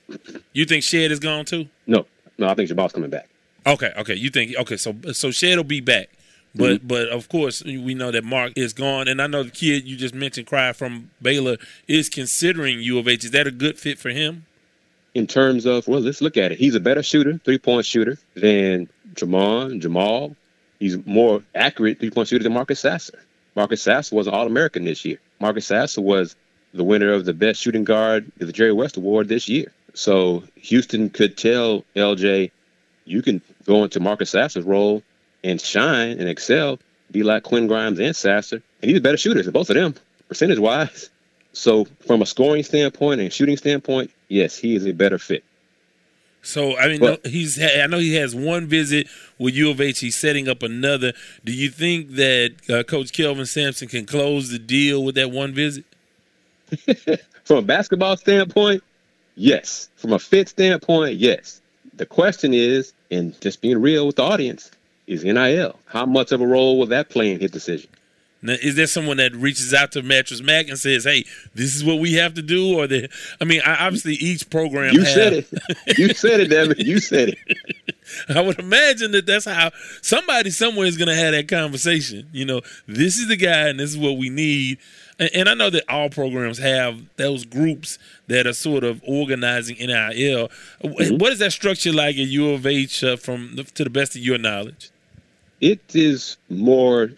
[0.53, 1.67] You think Shed is gone too?
[1.87, 2.07] No,
[2.39, 2.49] no.
[2.49, 3.29] I think Jamal's coming back.
[3.67, 4.15] Okay, okay.
[4.15, 4.77] You think okay?
[4.77, 6.09] So so Shed will be back.
[6.57, 6.87] But mm-hmm.
[6.87, 9.97] but of course we know that Mark is gone, and I know the kid you
[9.97, 13.25] just mentioned, Cry from Baylor, is considering U of H.
[13.25, 14.47] Is that a good fit for him?
[15.15, 16.59] In terms of well, let's look at it.
[16.59, 20.35] He's a better shooter, three point shooter than Jamon Jamal.
[20.79, 23.19] He's more accurate three point shooter than Marcus Sasser.
[23.55, 25.19] Marcus Sasser was an All American this year.
[25.41, 26.37] Marcus Sasser was
[26.73, 29.73] the winner of the best shooting guard of the Jerry West Award this year.
[29.95, 32.51] So Houston could tell LJ,
[33.05, 35.03] you can go into Marcus Sasser's role
[35.47, 36.79] and shine and excel,
[37.11, 38.63] be like Quinn Grimes and Sasser.
[38.83, 39.95] And he's a better shooters, both of them,
[40.29, 41.09] percentage wise.
[41.53, 45.45] So from a scoring standpoint and shooting standpoint, yes, he is a better fit.
[46.43, 47.61] So I mean, but, he's.
[47.61, 49.99] I know he has one visit with U of H.
[49.99, 51.13] He's setting up another.
[51.45, 55.55] Do you think that uh, Coach Kelvin Sampson can close the deal with that one
[55.55, 55.85] visit?
[57.45, 58.85] From a basketball standpoint,
[59.35, 59.89] yes.
[59.97, 61.61] From a fit standpoint, yes.
[61.95, 64.71] The question is, and just being real with the audience,
[65.07, 65.79] is NIL.
[65.87, 67.91] How much of a role will that play in his decision?
[68.43, 71.83] Now, is there someone that reaches out to Mattress Mack and says, "Hey, this is
[71.83, 72.79] what we have to do"?
[72.79, 73.09] Or the,
[73.41, 74.95] I mean, obviously each program.
[74.95, 75.49] You have, said it.
[75.99, 76.77] You said it, Devin.
[76.79, 77.39] You said it.
[78.29, 82.29] I would imagine that that's how somebody somewhere is going to have that conversation.
[82.33, 84.79] You know, this is the guy, and this is what we need.
[85.19, 87.99] And, and I know that all programs have those groups
[88.29, 90.51] that are sort of organizing NIL.
[90.85, 91.19] Mm-hmm.
[91.19, 94.23] What is that structure like at U of H uh, from to the best of
[94.23, 94.91] your knowledge?
[95.61, 97.11] It is more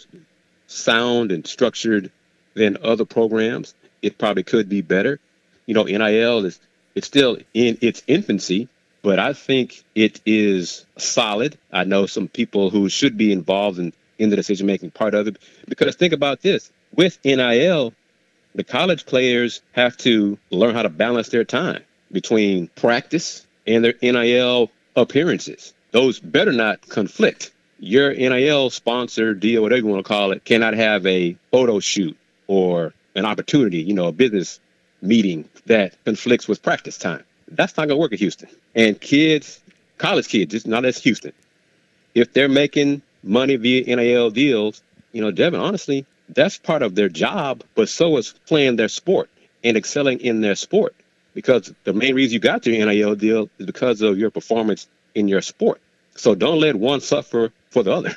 [0.66, 2.10] sound and structured
[2.54, 3.74] than other programs.
[4.02, 5.18] It probably could be better.
[5.66, 6.60] You know, NIL is
[6.94, 8.68] it's still in its infancy,
[9.02, 11.56] but I think it is solid.
[11.72, 15.28] I know some people who should be involved in, in the decision making part of
[15.28, 15.36] it.
[15.68, 17.92] Because think about this with NIL,
[18.54, 23.94] the college players have to learn how to balance their time between practice and their
[24.02, 25.74] NIL appearances.
[25.92, 30.74] Those better not conflict your NIL sponsor deal, whatever you want to call it, cannot
[30.74, 32.16] have a photo shoot
[32.46, 34.60] or an opportunity, you know, a business
[35.00, 37.24] meeting that conflicts with practice time.
[37.48, 38.48] That's not going to work at Houston.
[38.74, 39.60] And kids,
[39.96, 41.32] college kids, just not as Houston,
[42.14, 47.08] if they're making money via NIL deals, you know, Devin, honestly, that's part of their
[47.08, 49.30] job, but so is playing their sport
[49.64, 50.94] and excelling in their sport.
[51.34, 55.28] Because the main reason you got your NIL deal is because of your performance in
[55.28, 55.80] your sport.
[56.16, 58.16] So don't let one suffer for the other.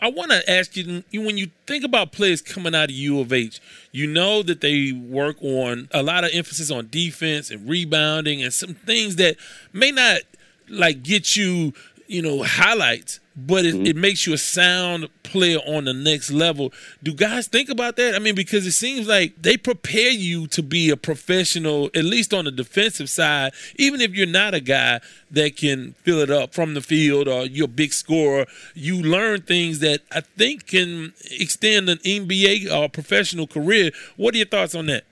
[0.00, 3.32] I want to ask you when you think about players coming out of U of
[3.32, 3.60] H,
[3.92, 8.52] you know that they work on a lot of emphasis on defense and rebounding and
[8.52, 9.36] some things that
[9.72, 10.20] may not
[10.68, 11.72] like get you,
[12.08, 13.86] you know, highlights, but it, mm-hmm.
[13.86, 16.72] it, makes you a sound player on the next level.
[17.02, 18.14] Do guys think about that?
[18.14, 22.32] I mean, because it seems like they prepare you to be a professional, at least
[22.32, 25.00] on the defensive side, even if you're not a guy
[25.30, 28.46] that can fill it up from the field or you're a big scorer.
[28.74, 33.90] You learn things that I think can extend an NBA or professional career.
[34.16, 35.04] What are your thoughts on that?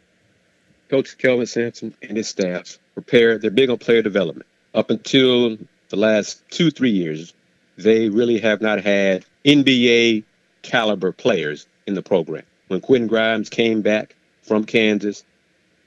[0.89, 3.39] Coach Kelvin Sampson and his staff prepare.
[3.39, 4.47] They're big on player development.
[4.75, 5.57] Up until
[5.95, 7.33] the last two, three years,
[7.77, 10.25] they really have not had NBA
[10.63, 12.45] caliber players in the program.
[12.69, 15.25] When Quentin Grimes came back from Kansas,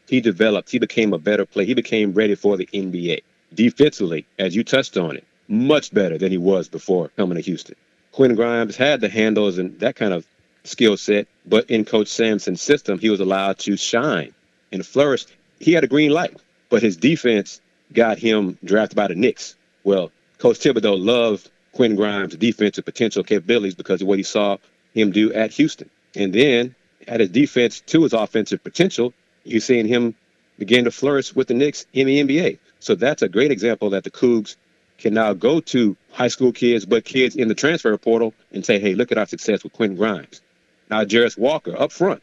[0.07, 0.71] he developed.
[0.71, 1.65] He became a better player.
[1.65, 3.21] He became ready for the NBA.
[3.53, 7.75] Defensively, as you touched on it, much better than he was before coming to Houston.
[8.13, 10.25] Quinn Grimes had the handles and that kind of
[10.63, 14.33] skill set, but in Coach Sampson's system, he was allowed to shine
[14.71, 15.25] and flourish.
[15.59, 16.37] He had a green light,
[16.69, 19.56] but his defense got him drafted by the Knicks.
[19.87, 24.57] Well, Coach Thibodeau loved Quinn Grimes' defensive potential capabilities because of what he saw
[24.93, 25.89] him do at Houston.
[26.13, 26.75] And then
[27.07, 29.13] at his defense to his offensive potential,
[29.45, 30.13] you're seeing him
[30.59, 32.59] begin to flourish with the Knicks in the NBA.
[32.81, 34.57] So that's a great example that the Cougs
[34.97, 38.79] can now go to high school kids, but kids in the transfer portal and say,
[38.79, 40.41] hey, look at our success with Quinn Grimes.
[40.89, 42.21] Now, Jarace Walker up front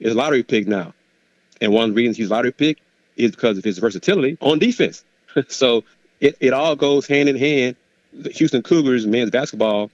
[0.00, 0.94] is a lottery pick now.
[1.60, 2.78] And one of the reasons he's lottery pick
[3.14, 5.04] is because of his versatility on defense.
[5.48, 5.84] so
[6.24, 7.76] it, it all goes hand in hand.
[8.14, 9.90] The Houston Cougars men's basketball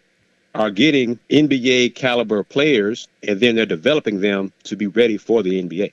[0.54, 5.62] are getting NBA caliber players, and then they're developing them to be ready for the
[5.62, 5.92] NBA.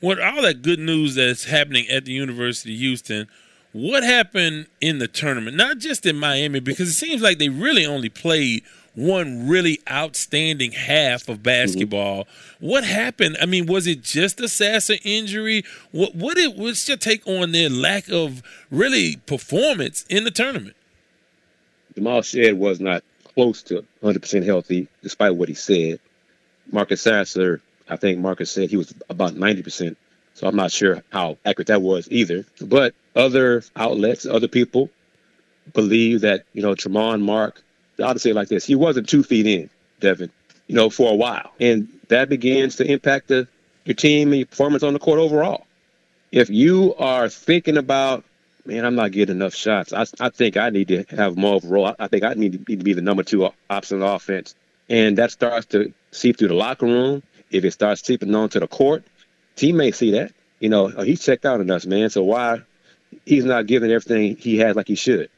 [0.00, 3.26] With all that good news that's happening at the University of Houston,
[3.72, 5.56] what happened in the tournament?
[5.56, 8.62] Not just in Miami, because it seems like they really only played
[8.94, 12.24] one really outstanding half of basketball.
[12.24, 12.66] Mm-hmm.
[12.66, 13.36] What happened?
[13.40, 15.64] I mean, was it just a Sasser injury?
[15.90, 20.76] What what it what's your take on their lack of really performance in the tournament?
[21.94, 26.00] Jamal Shead was not close to 100% healthy, despite what he said.
[26.70, 29.96] Marcus Sasser, I think Marcus said he was about 90%.
[30.34, 32.44] So I'm not sure how accurate that was either.
[32.60, 34.90] But other outlets, other people
[35.72, 37.62] believe that, you know, Tramon Mark,
[38.02, 38.64] I'll say it like this.
[38.64, 39.70] He wasn't two feet in,
[40.00, 40.30] Devin,
[40.66, 41.52] you know, for a while.
[41.60, 43.48] And that begins to impact the,
[43.84, 45.66] your team and your performance on the court overall.
[46.32, 48.24] If you are thinking about
[48.66, 49.92] man, I'm not getting enough shots.
[49.92, 51.94] I, I think I need to have more of a role.
[51.98, 54.54] I, think I need to, need to be the number two option on offense.
[54.88, 57.22] And that starts to seep through the locker room.
[57.50, 59.04] If it starts seeping onto the court,
[59.56, 60.32] teammates see that.
[60.60, 62.10] You know, oh, he's checked out on us, man.
[62.10, 62.62] So why
[63.24, 65.30] he's not giving everything he has like he should?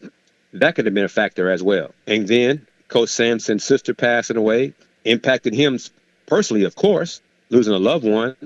[0.60, 1.92] That could have been a factor as well.
[2.06, 5.78] And then Coach Sampson's sister passing away impacted him
[6.26, 8.36] personally, of course, losing a loved one.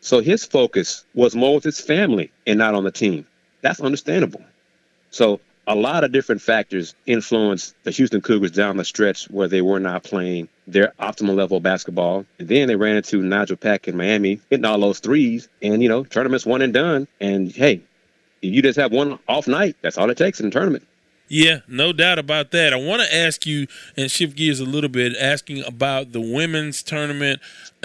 [0.00, 3.26] So his focus was more with his family and not on the team.
[3.62, 4.42] That's understandable.
[5.10, 9.60] So a lot of different factors influenced the Houston Cougars down the stretch where they
[9.60, 12.24] were not playing their optimal level of basketball.
[12.38, 15.88] And then they ran into Nigel Pack in Miami, hitting all those threes, and you
[15.88, 17.08] know, tournament's one and done.
[17.20, 17.82] And hey,
[18.40, 20.86] if you just have one off night, that's all it takes in a tournament.
[21.28, 22.72] Yeah, no doubt about that.
[22.72, 23.66] I want to ask you
[23.96, 27.40] and shift gears a little bit, asking about the women's tournament.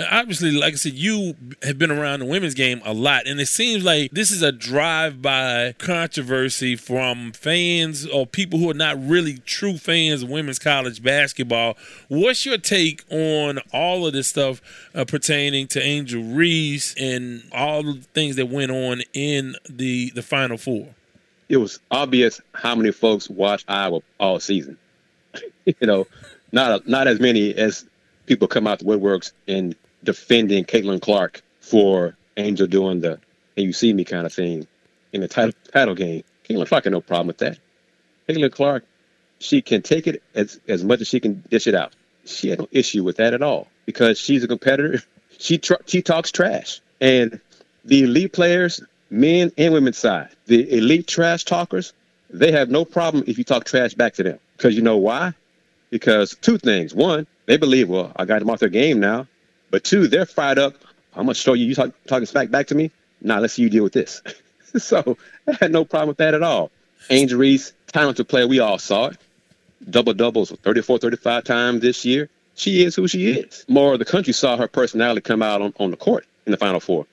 [0.09, 3.47] Obviously, like I said, you have been around the women's game a lot, and it
[3.47, 9.39] seems like this is a drive-by controversy from fans or people who are not really
[9.39, 11.75] true fans of women's college basketball.
[12.07, 14.61] What's your take on all of this stuff
[14.95, 20.23] uh, pertaining to Angel Reese and all the things that went on in the the
[20.23, 20.95] Final Four?
[21.53, 24.75] It was obvious how many folks watched Iowa all season.
[25.65, 26.07] you know,
[26.51, 27.85] not not as many as
[28.25, 33.19] people come out the woodworks and defending Caitlin Clark for Angel doing the
[33.55, 34.65] "and you see me" kind of thing
[35.11, 36.23] in the title title game.
[36.49, 37.59] Caitlin Clark had no problem with that.
[38.27, 38.83] Caitlin Clark,
[39.37, 41.93] she can take it as as much as she can dish it out.
[42.25, 45.03] She had no issue with that at all because she's a competitor.
[45.39, 47.41] She tr- she talks trash, and
[47.83, 48.79] the elite players
[49.13, 50.29] men and women's side.
[50.47, 51.93] The elite trash talkers,
[52.31, 54.39] they have no problem if you talk trash back to them.
[54.57, 55.33] Because you know why?
[55.91, 56.95] Because two things.
[56.95, 59.27] One, they believe, well, I got them off their game now.
[59.69, 60.73] But two, they're fired up.
[61.15, 62.91] I'm going to show you, you talk, talking smack back to me?
[63.21, 64.21] Now nah, let's see you deal with this.
[64.77, 66.71] so I had no problem with that at all.
[67.11, 69.17] Angel Reese, talented player, we all saw it.
[69.87, 72.29] Double doubles 34, 35 times this year.
[72.55, 73.65] She is who she is.
[73.67, 76.57] More of the country saw her personality come out on, on the court in the
[76.57, 77.05] Final Four.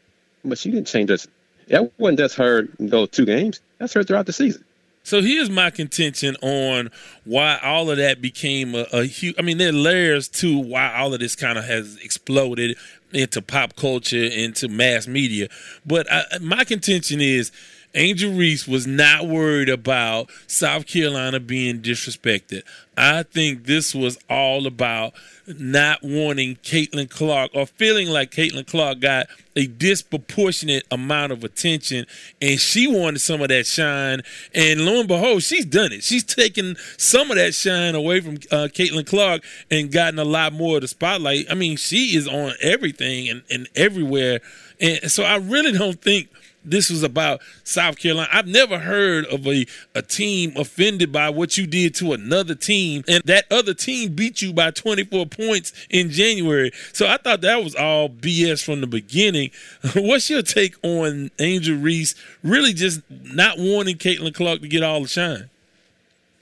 [0.45, 1.27] But she didn't change us
[1.71, 3.61] that wasn't just her those two games.
[3.79, 4.65] That's her throughout the season.
[5.03, 6.91] So here's my contention on
[7.25, 9.35] why all of that became a, a huge.
[9.39, 12.77] I mean, there are layers to why all of this kind of has exploded
[13.13, 15.49] into pop culture, into mass media.
[15.87, 17.51] But I, my contention is
[17.95, 22.63] Angel Reese was not worried about South Carolina being disrespected.
[22.97, 25.15] I think this was all about
[25.47, 29.27] not wanting Caitlin Clark or feeling like Caitlin Clark got
[29.57, 32.07] a disproportionate amount of attention
[32.41, 34.21] and she wanted some of that shine.
[34.55, 36.05] And lo and behold, she's done it.
[36.05, 40.53] She's taken some of that shine away from uh, Caitlin Clark and gotten a lot
[40.53, 41.47] more of the spotlight.
[41.51, 44.41] I mean, she is on everything and, and everywhere.
[44.81, 46.29] And so I really don't think
[46.65, 48.29] this was about South Carolina.
[48.33, 53.05] I've never heard of a, a team offended by what you did to another team,
[53.09, 56.73] and that other team beat you by 24 points in January.
[56.93, 59.51] So I thought that was all BS from the beginning.
[59.95, 65.03] What's your take on Angel Reese really just not wanting Caitlin Clark to get all
[65.03, 65.51] the shine?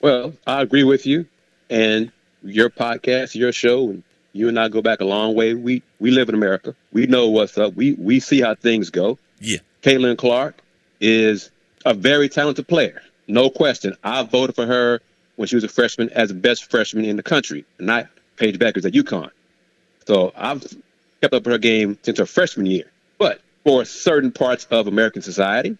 [0.00, 1.26] Well, I agree with you.
[1.70, 2.12] And
[2.42, 4.02] your podcast, your show, and
[4.32, 5.54] you and I go back a long way.
[5.54, 6.74] We we live in America.
[6.92, 7.74] We know what's up.
[7.74, 9.18] We we see how things go.
[9.40, 9.58] Yeah.
[9.82, 10.60] Caitlin Clark
[11.00, 11.50] is
[11.84, 13.96] a very talented player, no question.
[14.02, 15.00] I voted for her
[15.36, 18.84] when she was a freshman as the best freshman in the country, not Paige Bueckers
[18.84, 19.30] at UConn.
[20.06, 20.66] So I've
[21.20, 22.90] kept up her game since her freshman year.
[23.18, 25.76] But for certain parts of American society,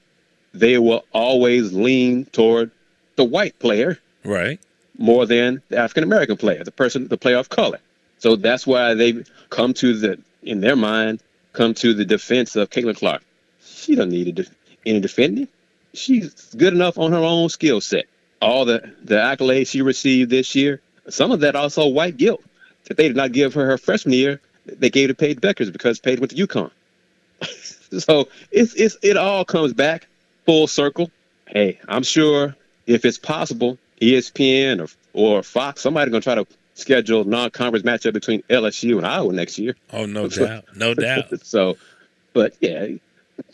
[0.53, 2.71] they will always lean toward
[3.17, 4.61] the white player, right,
[4.97, 7.79] more than the African American player, the person, the player of color.
[8.19, 12.71] So that's why they come to the, in their mind, come to the defense of
[12.71, 13.23] Caitlin Clark.
[13.79, 14.49] She doesn't need
[14.85, 15.49] any defending.
[15.95, 18.07] She's good enough on her own skill set.
[18.41, 22.43] All the, the accolades she received this year, some of that also white guilt
[22.85, 24.41] that they did not give her her freshman year.
[24.67, 26.71] They gave to Paige Bueckers because Paige went to UConn.
[27.99, 30.07] so it's, it's it all comes back
[30.45, 31.11] full circle.
[31.47, 32.55] Hey, I'm sure
[32.87, 38.43] if it's possible, ESPN or or Fox, somebody's gonna try to schedule non-conference matchup between
[38.43, 39.75] LSU and Iowa next year.
[39.93, 41.27] Oh, no doubt, no doubt.
[41.45, 41.77] so,
[42.33, 42.87] but yeah,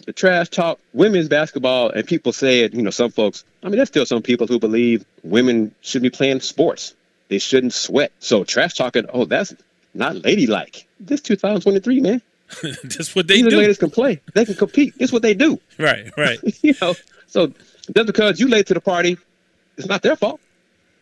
[0.04, 2.74] the trash talk, women's basketball, and people say it.
[2.74, 3.44] You know, some folks.
[3.62, 6.94] I mean, there's still some people who believe women should be playing sports.
[7.28, 8.12] They shouldn't sweat.
[8.18, 9.06] So trash talking.
[9.12, 9.54] Oh, that's
[9.94, 10.86] not ladylike.
[11.00, 12.22] This 2023, man.
[12.62, 13.56] That's what they These do.
[13.56, 14.20] ladies can play.
[14.34, 14.96] They can compete.
[14.98, 15.58] This what they do.
[15.78, 16.38] Right, right.
[16.62, 16.94] you know,
[17.26, 17.52] so
[17.94, 19.16] just because you late to the party,
[19.78, 20.40] it's not their fault.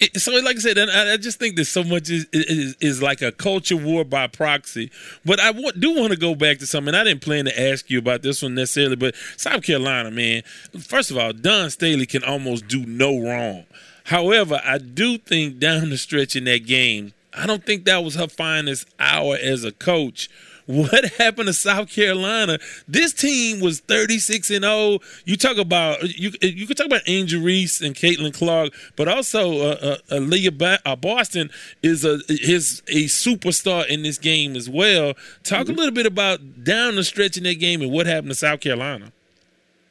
[0.03, 2.75] It, so, like I said, and I, I just think that so much is, is
[2.81, 4.91] is like a culture war by proxy.
[5.25, 6.93] But I do want to go back to something.
[6.93, 10.43] I didn't plan to ask you about this one necessarily, but South Carolina, man.
[10.81, 13.65] First of all, Dawn Staley can almost do no wrong.
[14.03, 18.17] However, I do think down the stretch in that game, I don't think that was
[18.17, 20.29] her finest hour as a coach.
[20.67, 22.59] What happened to South Carolina?
[22.87, 24.99] This team was 36 and 0.
[25.25, 29.71] You talk about you you could talk about Angel Reese and Caitlin Clark, but also
[29.71, 31.51] uh, uh, Leah ba- uh, Boston
[31.83, 35.15] is a is a superstar in this game as well.
[35.43, 38.35] Talk a little bit about down the stretch in that game and what happened to
[38.37, 39.13] South Carolina.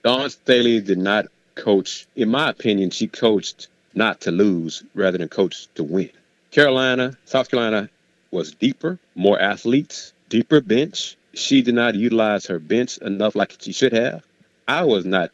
[0.04, 5.30] Dawn Staley did not coach, in my opinion, she coached not to lose rather than
[5.30, 6.10] coach to win.
[6.52, 7.90] Carolina, South Carolina
[8.32, 11.18] was deeper, more athletes, deeper bench.
[11.34, 14.24] She did not utilize her bench enough like she should have.
[14.68, 15.30] I was not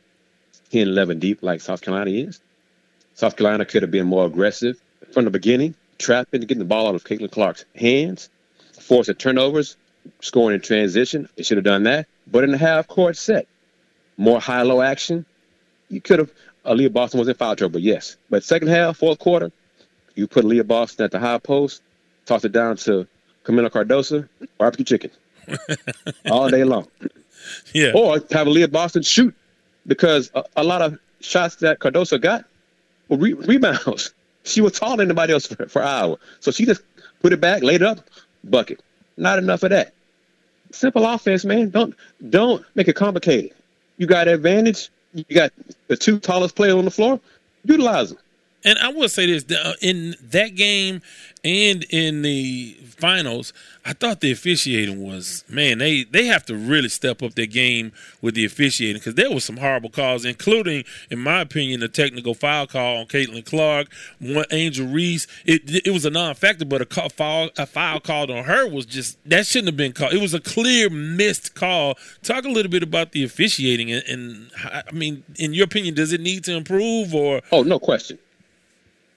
[0.72, 2.42] 10, 11 deep like South Carolina is.
[3.14, 4.82] South Carolina could have been more aggressive
[5.14, 8.30] from the beginning, trapping, getting the ball out of Caitlin Clark's hands,
[8.82, 9.78] forcing turnovers,
[10.22, 11.30] scoring in transition.
[11.36, 12.08] They should have done that.
[12.26, 13.48] But in the half court set,
[14.18, 15.26] more high low action.
[15.90, 16.32] You could have.
[16.66, 18.18] Uh, Boston was in foul trouble, yes.
[18.30, 19.52] But second half, fourth quarter,
[20.16, 21.82] you put Leah Boston at the high post,
[22.26, 23.08] toss it down to
[23.48, 24.28] Kamilla Cardoso,
[24.58, 25.12] barbecue chicken
[26.30, 26.88] all day long.
[27.74, 27.94] Yeah.
[27.96, 29.34] Or have Leah Boston shoot
[29.86, 32.44] because a, a lot of shots that Cardoso got
[33.08, 34.14] were re- rebounds.
[34.44, 36.18] She was taller than anybody else for, for Iowa.
[36.40, 36.82] So she just
[37.22, 38.00] put it back, laid it up,
[38.46, 38.82] bucket.
[39.18, 39.94] Not enough of that.
[40.72, 41.70] Simple offense, man.
[41.70, 41.94] Don't
[42.30, 43.52] don't make it complicated.
[43.98, 44.90] You got advantage.
[45.14, 45.52] You got
[45.90, 47.20] the two tallest players on the floor.
[47.66, 48.20] Utilize them.
[48.64, 51.02] And I will say this: uh, in that game
[51.44, 53.54] and in the finals,
[53.86, 55.78] I thought the officiating was man.
[55.78, 57.92] They they have to really step up their game
[58.22, 62.34] with the officiating because there was some horrible calls, including, in my opinion, a technical
[62.34, 63.88] foul call on Caitlin Clark,
[64.20, 65.28] one Angel Reese.
[65.46, 68.88] It it was a non-factor, but a call, foul a foul called on her was
[68.88, 70.14] just that shouldn't have been called.
[70.14, 71.96] It was a clear missed call.
[72.24, 76.12] Talk a little bit about the officiating, and, and I mean, in your opinion, does
[76.12, 77.42] it need to improve or?
[77.52, 78.18] Oh, no question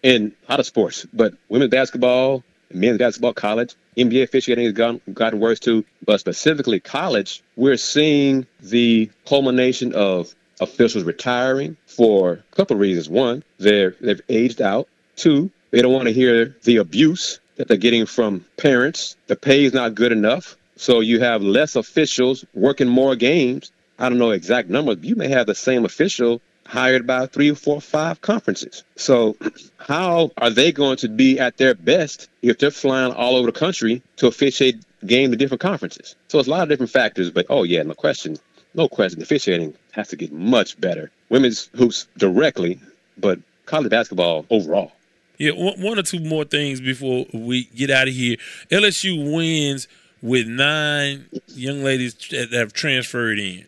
[0.03, 2.43] in a lot of sports, but women's basketball,
[2.73, 5.85] men's basketball, college, NBA officiating has gotten, gotten worse too.
[6.05, 13.09] But specifically college, we're seeing the culmination of officials retiring for a couple of reasons.
[13.09, 14.89] One, they're they've aged out.
[15.17, 19.17] Two, they don't want to hear the abuse that they're getting from parents.
[19.27, 23.73] The pay is not good enough, so you have less officials working more games.
[23.99, 26.41] I don't know exact numbers, but you may have the same official
[26.71, 28.85] hired by three or four, five conferences.
[28.97, 29.37] So,
[29.79, 33.59] how are they going to be at their best if they're flying all over the
[33.59, 36.15] country to officiate game to different conferences?
[36.29, 38.37] So, it's a lot of different factors, but oh, yeah, no question.
[38.75, 39.21] No question.
[39.21, 41.11] Officiating has to get much better.
[41.29, 42.81] Women's hoops directly,
[43.19, 44.93] but college basketball overall.
[45.39, 48.37] Yeah, one or two more things before we get out of here.
[48.71, 49.89] LSU wins
[50.23, 53.67] with nine young ladies that have transferred in.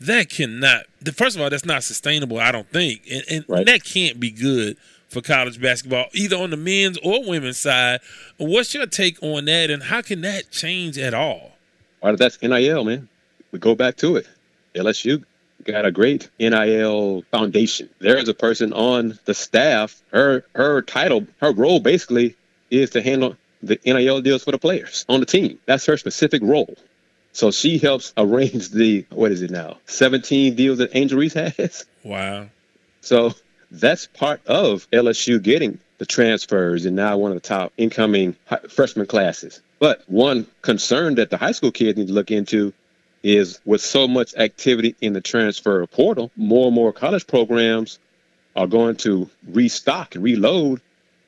[0.00, 0.86] That cannot.
[1.14, 2.38] First of all, that's not sustainable.
[2.38, 3.66] I don't think, and, and right.
[3.66, 4.76] that can't be good
[5.08, 8.00] for college basketball, either on the men's or women's side.
[8.36, 11.52] What's your take on that, and how can that change at all?
[12.02, 13.08] Well, that's NIL, man.
[13.52, 14.26] We go back to it.
[14.74, 15.24] LSU
[15.64, 17.88] got a great NIL foundation.
[18.00, 20.02] There is a person on the staff.
[20.12, 22.36] Her her title, her role basically
[22.70, 25.58] is to handle the NIL deals for the players on the team.
[25.66, 26.76] That's her specific role.
[27.34, 29.78] So she helps arrange the what is it now?
[29.86, 31.84] 17 deals that Angel Reese has.
[32.04, 32.46] Wow.
[33.00, 33.34] So
[33.70, 38.36] that's part of LSU getting the transfers and now one of the top incoming
[38.68, 39.60] freshman classes.
[39.80, 42.72] But one concern that the high school kids need to look into
[43.24, 47.98] is with so much activity in the transfer portal, more and more college programs
[48.54, 50.80] are going to restock and reload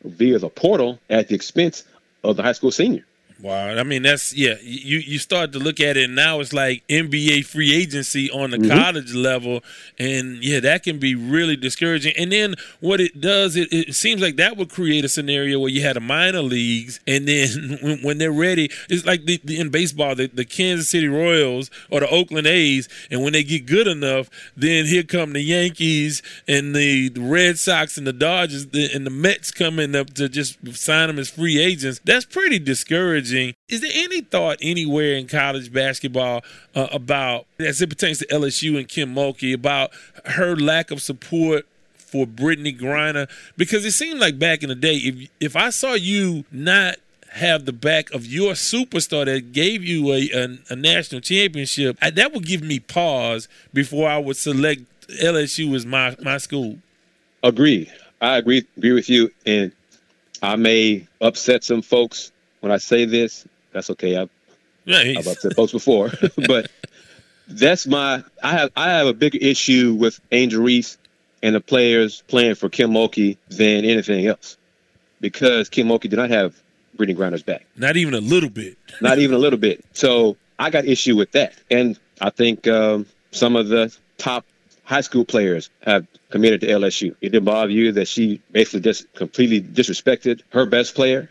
[0.04, 1.82] via the portal at the expense
[2.22, 3.04] of the high school senior.
[3.38, 4.54] Wow, I mean that's yeah.
[4.62, 6.40] You you start to look at it now.
[6.40, 8.70] It's like NBA free agency on the mm-hmm.
[8.70, 9.62] college level,
[9.98, 12.14] and yeah, that can be really discouraging.
[12.16, 15.68] And then what it does, it, it seems like that would create a scenario where
[15.68, 19.60] you had a minor leagues, and then when, when they're ready, it's like the, the,
[19.60, 23.66] in baseball, the, the Kansas City Royals or the Oakland A's, and when they get
[23.66, 28.62] good enough, then here come the Yankees and the, the Red Sox and the Dodgers
[28.72, 32.00] and the Mets coming up to just sign them as free agents.
[32.02, 33.54] That's pretty discouraging encouraging.
[33.68, 36.42] Is there any thought anywhere in college basketball
[36.74, 39.90] uh, about, as it pertains to LSU and Kim Mulkey, about
[40.26, 43.28] her lack of support for Brittney Griner?
[43.56, 46.96] Because it seemed like back in the day, if if I saw you not
[47.30, 52.10] have the back of your superstar that gave you a, a, a national championship, I,
[52.10, 54.82] that would give me pause before I would select
[55.22, 56.78] LSU as my, my school.
[57.42, 57.90] Agree.
[58.22, 59.70] I agree agree with you, and
[60.42, 62.32] I may upset some folks
[62.66, 64.16] when I say this, that's okay.
[64.16, 64.30] I've,
[64.86, 65.18] nice.
[65.18, 66.10] I've upset folks before,
[66.48, 66.68] but
[67.46, 68.24] that's my.
[68.42, 70.98] I have I have a bigger issue with Angel Reese
[71.44, 74.56] and the players playing for Kim Mulkey than anything else,
[75.20, 76.60] because Kim Mulkey did not have
[76.98, 77.66] Brittney Griner's back.
[77.76, 78.76] Not even a little bit.
[79.00, 79.84] not even a little bit.
[79.92, 84.44] So I got issue with that, and I think um, some of the top
[84.82, 87.14] high school players have committed to LSU.
[87.20, 91.30] It didn't bother you that she basically just completely disrespected her best player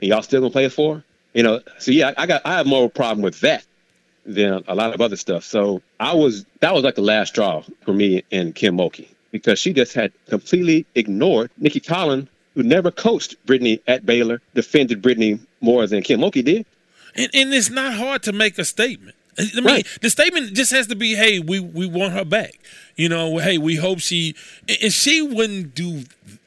[0.00, 1.02] and y'all still gonna play it for?
[1.34, 3.64] You know, so yeah, I got I have more of a problem with that
[4.24, 5.44] than a lot of other stuff.
[5.44, 9.58] So I was that was like the last straw for me and Kim Mulkey because
[9.58, 15.38] she just had completely ignored Nicki Collen, who never coached Brittney at Baylor, defended Brittney
[15.60, 16.66] more than Kim Mulkey did.
[17.14, 19.14] And, and it's not hard to make a statement.
[19.38, 19.98] I mean, right.
[20.00, 22.58] the statement just has to be, "Hey, we we want her back."
[22.96, 24.34] You know, hey, we hope she
[24.80, 26.04] and she wouldn't do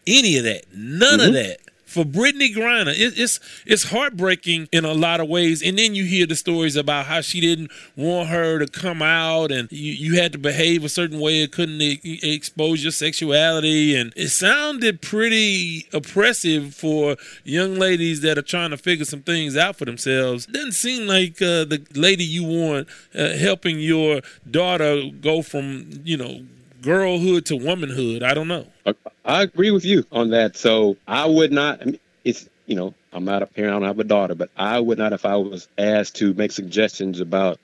[0.08, 1.28] any of that, none mm-hmm.
[1.28, 1.60] of that
[1.90, 2.94] for Brittney Griner.
[2.94, 5.62] It, it's it's heartbreaking in a lot of ways.
[5.64, 9.52] And then you hear the stories about how she didn't want her to come out,
[9.52, 11.42] and you, you had to behave a certain way.
[11.42, 18.38] It couldn't e- expose your sexuality, and it sounded pretty oppressive for young ladies that
[18.38, 20.46] are trying to figure some things out for themselves.
[20.48, 26.02] It doesn't seem like uh, the lady you want uh, helping your daughter go from
[26.04, 26.42] you know
[26.82, 28.24] girlhood to womanhood.
[28.24, 28.68] I don't know.
[29.26, 30.58] I agree with you on that.
[30.58, 31.82] So I would not.
[32.24, 33.76] It's you know I'm not a parent.
[33.76, 36.52] I don't have a daughter, but I would not if I was asked to make
[36.52, 37.60] suggestions about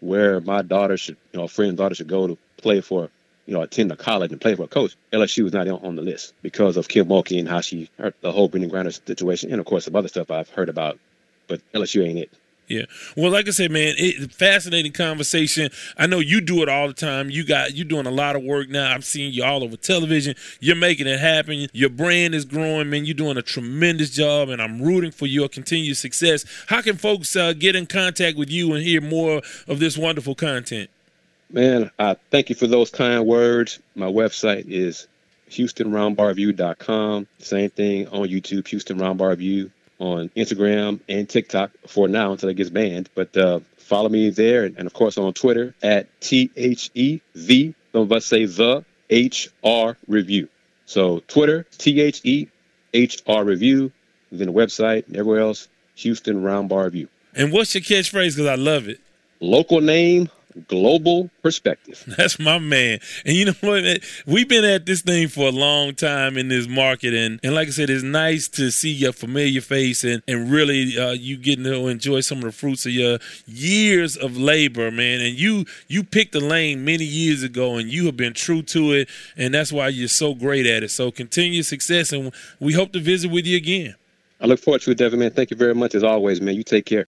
[0.00, 3.10] where my daughter should, you know, a friend's daughter should go to play for,
[3.46, 4.96] you know, attend a college and play for a coach.
[5.12, 8.32] LSU was not on the list because of Kim Mulkey and how she hurt the
[8.32, 10.98] whole Brittney Griner situation, and of course some other stuff I've heard about.
[11.48, 12.30] But LSU ain't it.
[12.70, 12.84] Yeah.
[13.16, 15.70] Well, like I said, man, it fascinating conversation.
[15.96, 17.28] I know you do it all the time.
[17.28, 18.92] You got you're doing a lot of work now.
[18.92, 20.36] I'm seeing you all over television.
[20.60, 21.66] You're making it happen.
[21.72, 23.06] Your brand is growing, man.
[23.06, 26.44] You're doing a tremendous job, and I'm rooting for your continued success.
[26.68, 30.36] How can folks uh, get in contact with you and hear more of this wonderful
[30.36, 30.90] content?
[31.50, 33.80] Man, I thank you for those kind words.
[33.96, 35.08] My website is
[35.50, 37.26] HoustonRoundBallReview.com.
[37.40, 42.48] Same thing on YouTube, Houston Round Ball Review on Instagram and TikTok for now until
[42.48, 43.08] it gets banned.
[43.14, 47.74] But uh, follow me there, and, of course on Twitter at T H E V.
[47.92, 50.48] Some of us say the H R Review.
[50.86, 52.48] So Twitter T H E
[52.92, 53.92] H R Review.
[54.32, 57.08] Then the website and everywhere else Houston Round Ball Review.
[57.34, 58.36] And what's your catchphrase?
[58.36, 59.00] Because I love it.
[59.40, 60.28] Local name,
[60.68, 62.02] global perspective.
[62.16, 63.00] That's my man.
[63.24, 64.00] And you know what?
[64.26, 67.14] We've been at this thing for a long time in this market.
[67.14, 70.98] And, and like I said, it's nice to see your familiar face and, and really
[70.98, 75.20] uh, you getting to enjoy some of the fruits of your years of labor, man.
[75.20, 78.92] And you you picked the lane many years ago and you have been true to
[78.92, 79.08] it.
[79.36, 80.90] And that's why you're so great at it.
[80.90, 82.12] So continue success.
[82.12, 83.94] And we hope to visit with you again.
[84.40, 85.30] I look forward to it, Devin, man.
[85.30, 86.54] Thank you very much as always, man.
[86.54, 87.06] You take care.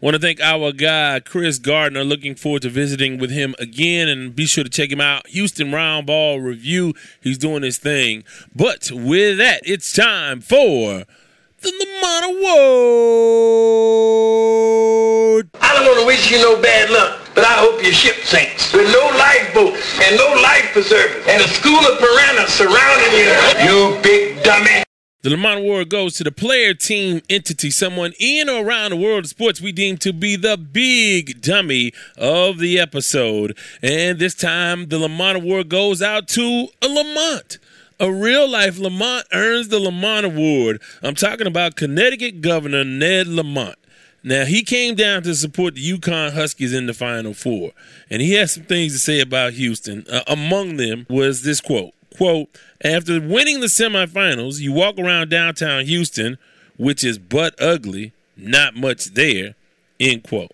[0.00, 2.04] Want to thank our guy Kris Gardner.
[2.04, 5.26] Looking forward to visiting with him again, and be sure to check him out.
[5.26, 6.94] Houston Round Ball Review.
[7.20, 8.24] He's doing his thing.
[8.54, 11.04] But with that, it's time for
[11.60, 12.56] the Lamont Award.
[15.60, 18.72] I don't want to wish you no bad luck, but I hope your ship sinks
[18.72, 23.28] with no lifeboats and no life preservers and a school of piranhas surrounding you.
[23.68, 24.82] You big dummy.
[25.20, 29.24] The Lamont Award goes to the player, team, entity, someone in or around the world
[29.24, 33.58] of sports we deem to be the big dummy of the episode.
[33.82, 37.58] And this time, the Lamont Award goes out to a Lamont.
[38.00, 40.80] A real life Lamont earns the Lamont Award.
[41.02, 43.76] I'm talking about Connecticut Governor Ned Lamont.
[44.26, 47.70] Now, he came down to support the UConn Huskies in the Final Four,
[48.10, 50.04] and he has some things to say about Houston.
[50.10, 52.48] Uh, among them was this quote quote,
[52.82, 56.38] after winning the semifinals, you walk around downtown Houston,
[56.76, 59.54] which is butt ugly, not much there,
[60.00, 60.50] end quote.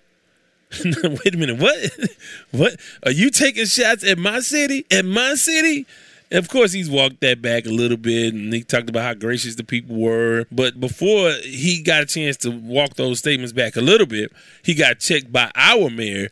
[0.85, 1.77] Wait a minute, what?
[2.51, 2.81] what?
[3.05, 4.85] Are you taking shots at my city?
[4.91, 5.87] At my city?
[6.33, 9.57] Of course, he's walked that back a little bit and he talked about how gracious
[9.57, 10.47] the people were.
[10.51, 14.75] But before he got a chance to walk those statements back a little bit, he
[14.75, 16.29] got checked by our mayor,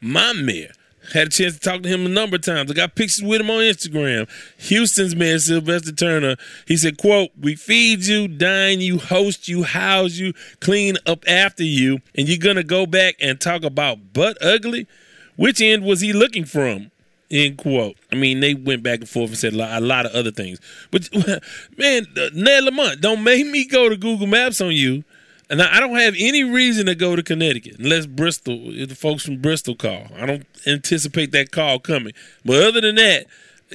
[0.00, 0.72] my mayor.
[1.12, 2.70] Had a chance to talk to him a number of times.
[2.70, 4.28] I got pictures with him on Instagram.
[4.58, 6.36] Houston's mayor, Sylvester Turner,
[6.66, 11.62] he said, quote, we feed you, dine you, host you, house you, clean up after
[11.62, 14.88] you, and you're to go back and talk about butt ugly?
[15.36, 16.90] Which end was he looking from?
[17.34, 17.96] End quote.
[18.12, 20.60] I mean, they went back and forth and said a lot, of other things.
[20.90, 21.08] But,
[21.76, 25.04] man, uh, Ned Lamont, don't make me go to Google Maps on you
[25.50, 29.38] and I don't have any reason to go to Connecticut unless Bristol, the folks from
[29.38, 30.06] Bristol call.
[30.16, 32.12] I don't anticipate that call coming.
[32.44, 33.26] But other than that,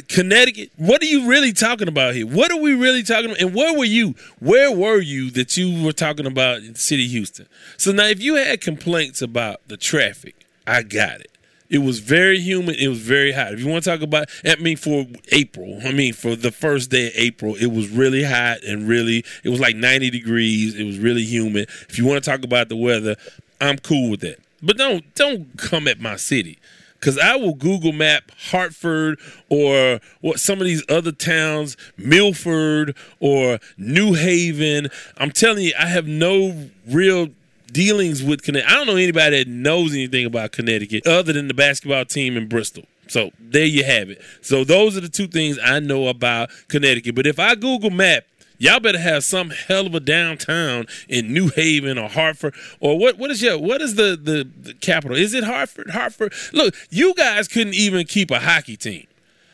[0.07, 2.25] Connecticut, what are you really talking about here?
[2.25, 3.41] What are we really talking about?
[3.41, 4.15] And where were you?
[4.39, 7.47] Where were you that you were talking about in the city of Houston?
[7.77, 11.31] So now, if you had complaints about the traffic, I got it.
[11.69, 12.77] It was very humid.
[12.77, 13.53] It was very hot.
[13.53, 16.89] If you want to talk about, I mean, for April, I mean, for the first
[16.89, 20.75] day of April, it was really hot and really, it was like 90 degrees.
[20.75, 21.69] It was really humid.
[21.87, 23.15] If you want to talk about the weather,
[23.61, 24.39] I'm cool with that.
[24.61, 26.59] But don't don't come at my city
[26.99, 33.59] because I will Google Map Hartford or what some of these other towns, Milford or
[33.77, 34.89] New Haven.
[35.17, 37.29] I'm telling you, I have no real
[37.69, 38.71] dealings with Connecticut.
[38.71, 42.47] I don't know anybody that knows anything about Connecticut other than the basketball team in
[42.47, 42.83] Bristol.
[43.07, 44.21] So there you have it.
[44.41, 47.15] So those are the two things I know about Connecticut.
[47.15, 48.25] But if I Google Map,
[48.59, 53.17] y'all better have some hell of a downtown in New Haven or Hartford or what?
[53.17, 55.17] What is your what is the the, the capital?
[55.17, 55.89] Is it Hartford?
[55.89, 56.33] Hartford.
[56.53, 59.07] Look, you guys couldn't even keep a hockey team.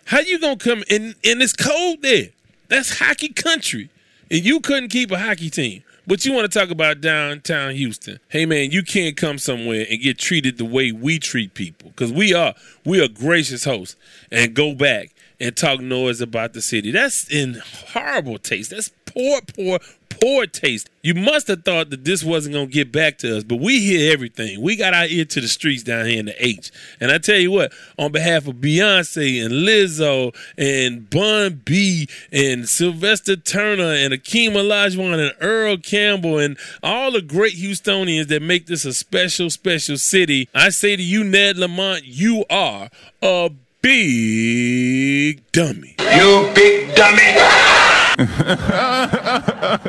[0.05, 1.15] How you gonna come in?
[1.23, 2.29] And it's cold there.
[2.67, 3.89] That's hockey country,
[4.29, 5.83] and you couldn't keep a hockey team.
[6.07, 8.19] But you want to talk about downtown Houston?
[8.29, 12.11] Hey man, you can't come somewhere and get treated the way we treat people because
[12.11, 12.53] we are
[12.85, 13.95] we are gracious hosts
[14.31, 16.91] and go back and talk noise about the city.
[16.91, 17.61] That's in
[17.93, 18.69] horrible taste.
[18.69, 19.79] That's poor, poor,
[20.21, 20.89] poor taste.
[21.01, 24.11] You must have thought that this wasn't gonna get back to us, but we hear
[24.11, 24.61] everything.
[24.61, 26.71] We got our ear to the streets down here in the H.
[26.99, 32.67] And I tell you what, on behalf of Beyonce and Lizzo and Bun B and
[32.67, 38.65] Sylvester Turner and Akeem Olajuwon and Earl Campbell and all the great Houstonians that make
[38.65, 42.89] this a special, special city, I say to you, Ned Lamont, you are
[43.21, 43.51] a
[43.81, 45.95] big dummy.
[45.99, 47.94] You big dummy.
[48.17, 49.79] I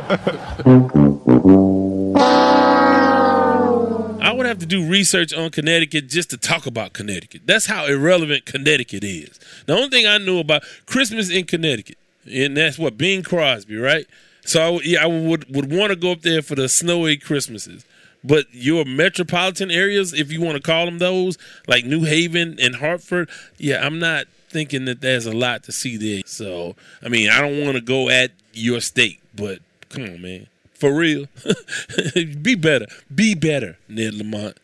[4.35, 7.43] would have to do research on Connecticut just to talk about Connecticut.
[7.45, 9.39] That's how irrelevant Connecticut is.
[9.67, 11.99] The only thing I knew about Christmas in Connecticut,
[12.29, 14.07] and that's what Bing Crosby, right?
[14.45, 17.85] So I, yeah, I would would want to go up there for the snowy Christmases.
[18.25, 22.75] But your metropolitan areas, if you want to call them those, like New Haven and
[22.75, 24.27] Hartford, yeah, I'm not
[24.57, 26.23] thinking that there's a lot to see there.
[26.25, 29.59] So I mean, I don't want to go at your state, but
[29.91, 31.27] come on, man, for real,
[32.41, 34.57] be better, be better, Ned Lamont,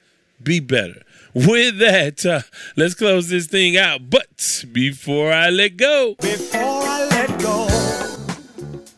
[0.43, 1.03] be better.
[1.35, 2.41] With that, uh,
[2.75, 4.09] let's close this thing out.
[4.09, 7.69] But before I let go, Before I let go,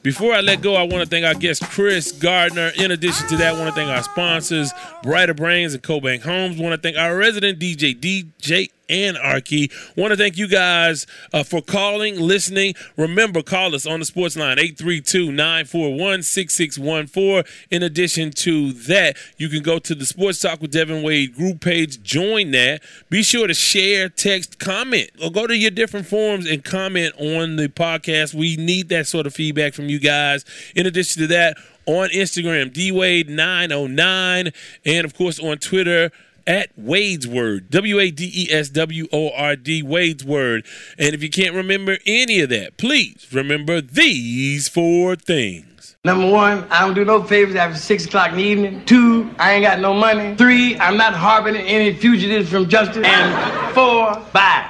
[0.02, 2.70] Before I let go, I want to thank our guest Kris Gardner.
[2.76, 4.72] In addition to that, I want to thank our sponsors,
[5.02, 6.60] Brighter Brains and CoBank Homes.
[6.60, 9.70] I want to thank our resident DJ, DJ Anarchy.
[9.96, 12.74] Want to thank you guys uh, for calling, listening.
[12.96, 17.46] Remember, call us on the sports line 832-941-6614.
[17.70, 21.60] In addition to that, you can go to the Sports Talk with Devin Wade group
[21.60, 22.82] page, join that.
[23.10, 27.56] Be sure to share, text, comment, or go to your different forums and comment on
[27.56, 28.32] the podcast.
[28.34, 30.44] We need that sort of feedback from you guys.
[30.74, 31.56] In addition to that,
[31.86, 34.54] on Instagram, dwade909,
[34.86, 36.10] and of course on Twitter,
[36.46, 40.66] at Wade's Word, W A D E S W O R D, Wade's Word.
[40.98, 45.96] And if you can't remember any of that, please remember these four things.
[46.04, 48.84] Number one, I don't do no favors after six o'clock in the evening.
[48.84, 50.36] Two, I ain't got no money.
[50.36, 53.06] Three, I'm not harboring any fugitives from justice.
[53.06, 54.68] And four, bye.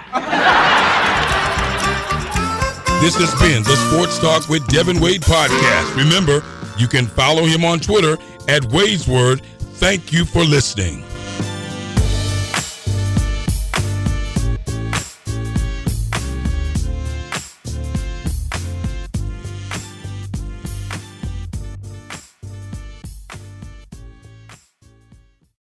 [3.01, 5.97] This has been the Sports Talk with Devin Wade podcast.
[5.97, 6.43] Remember,
[6.79, 8.17] you can follow him on Twitter
[8.49, 9.43] at Wade's Word.
[9.59, 11.05] Thank you for listening.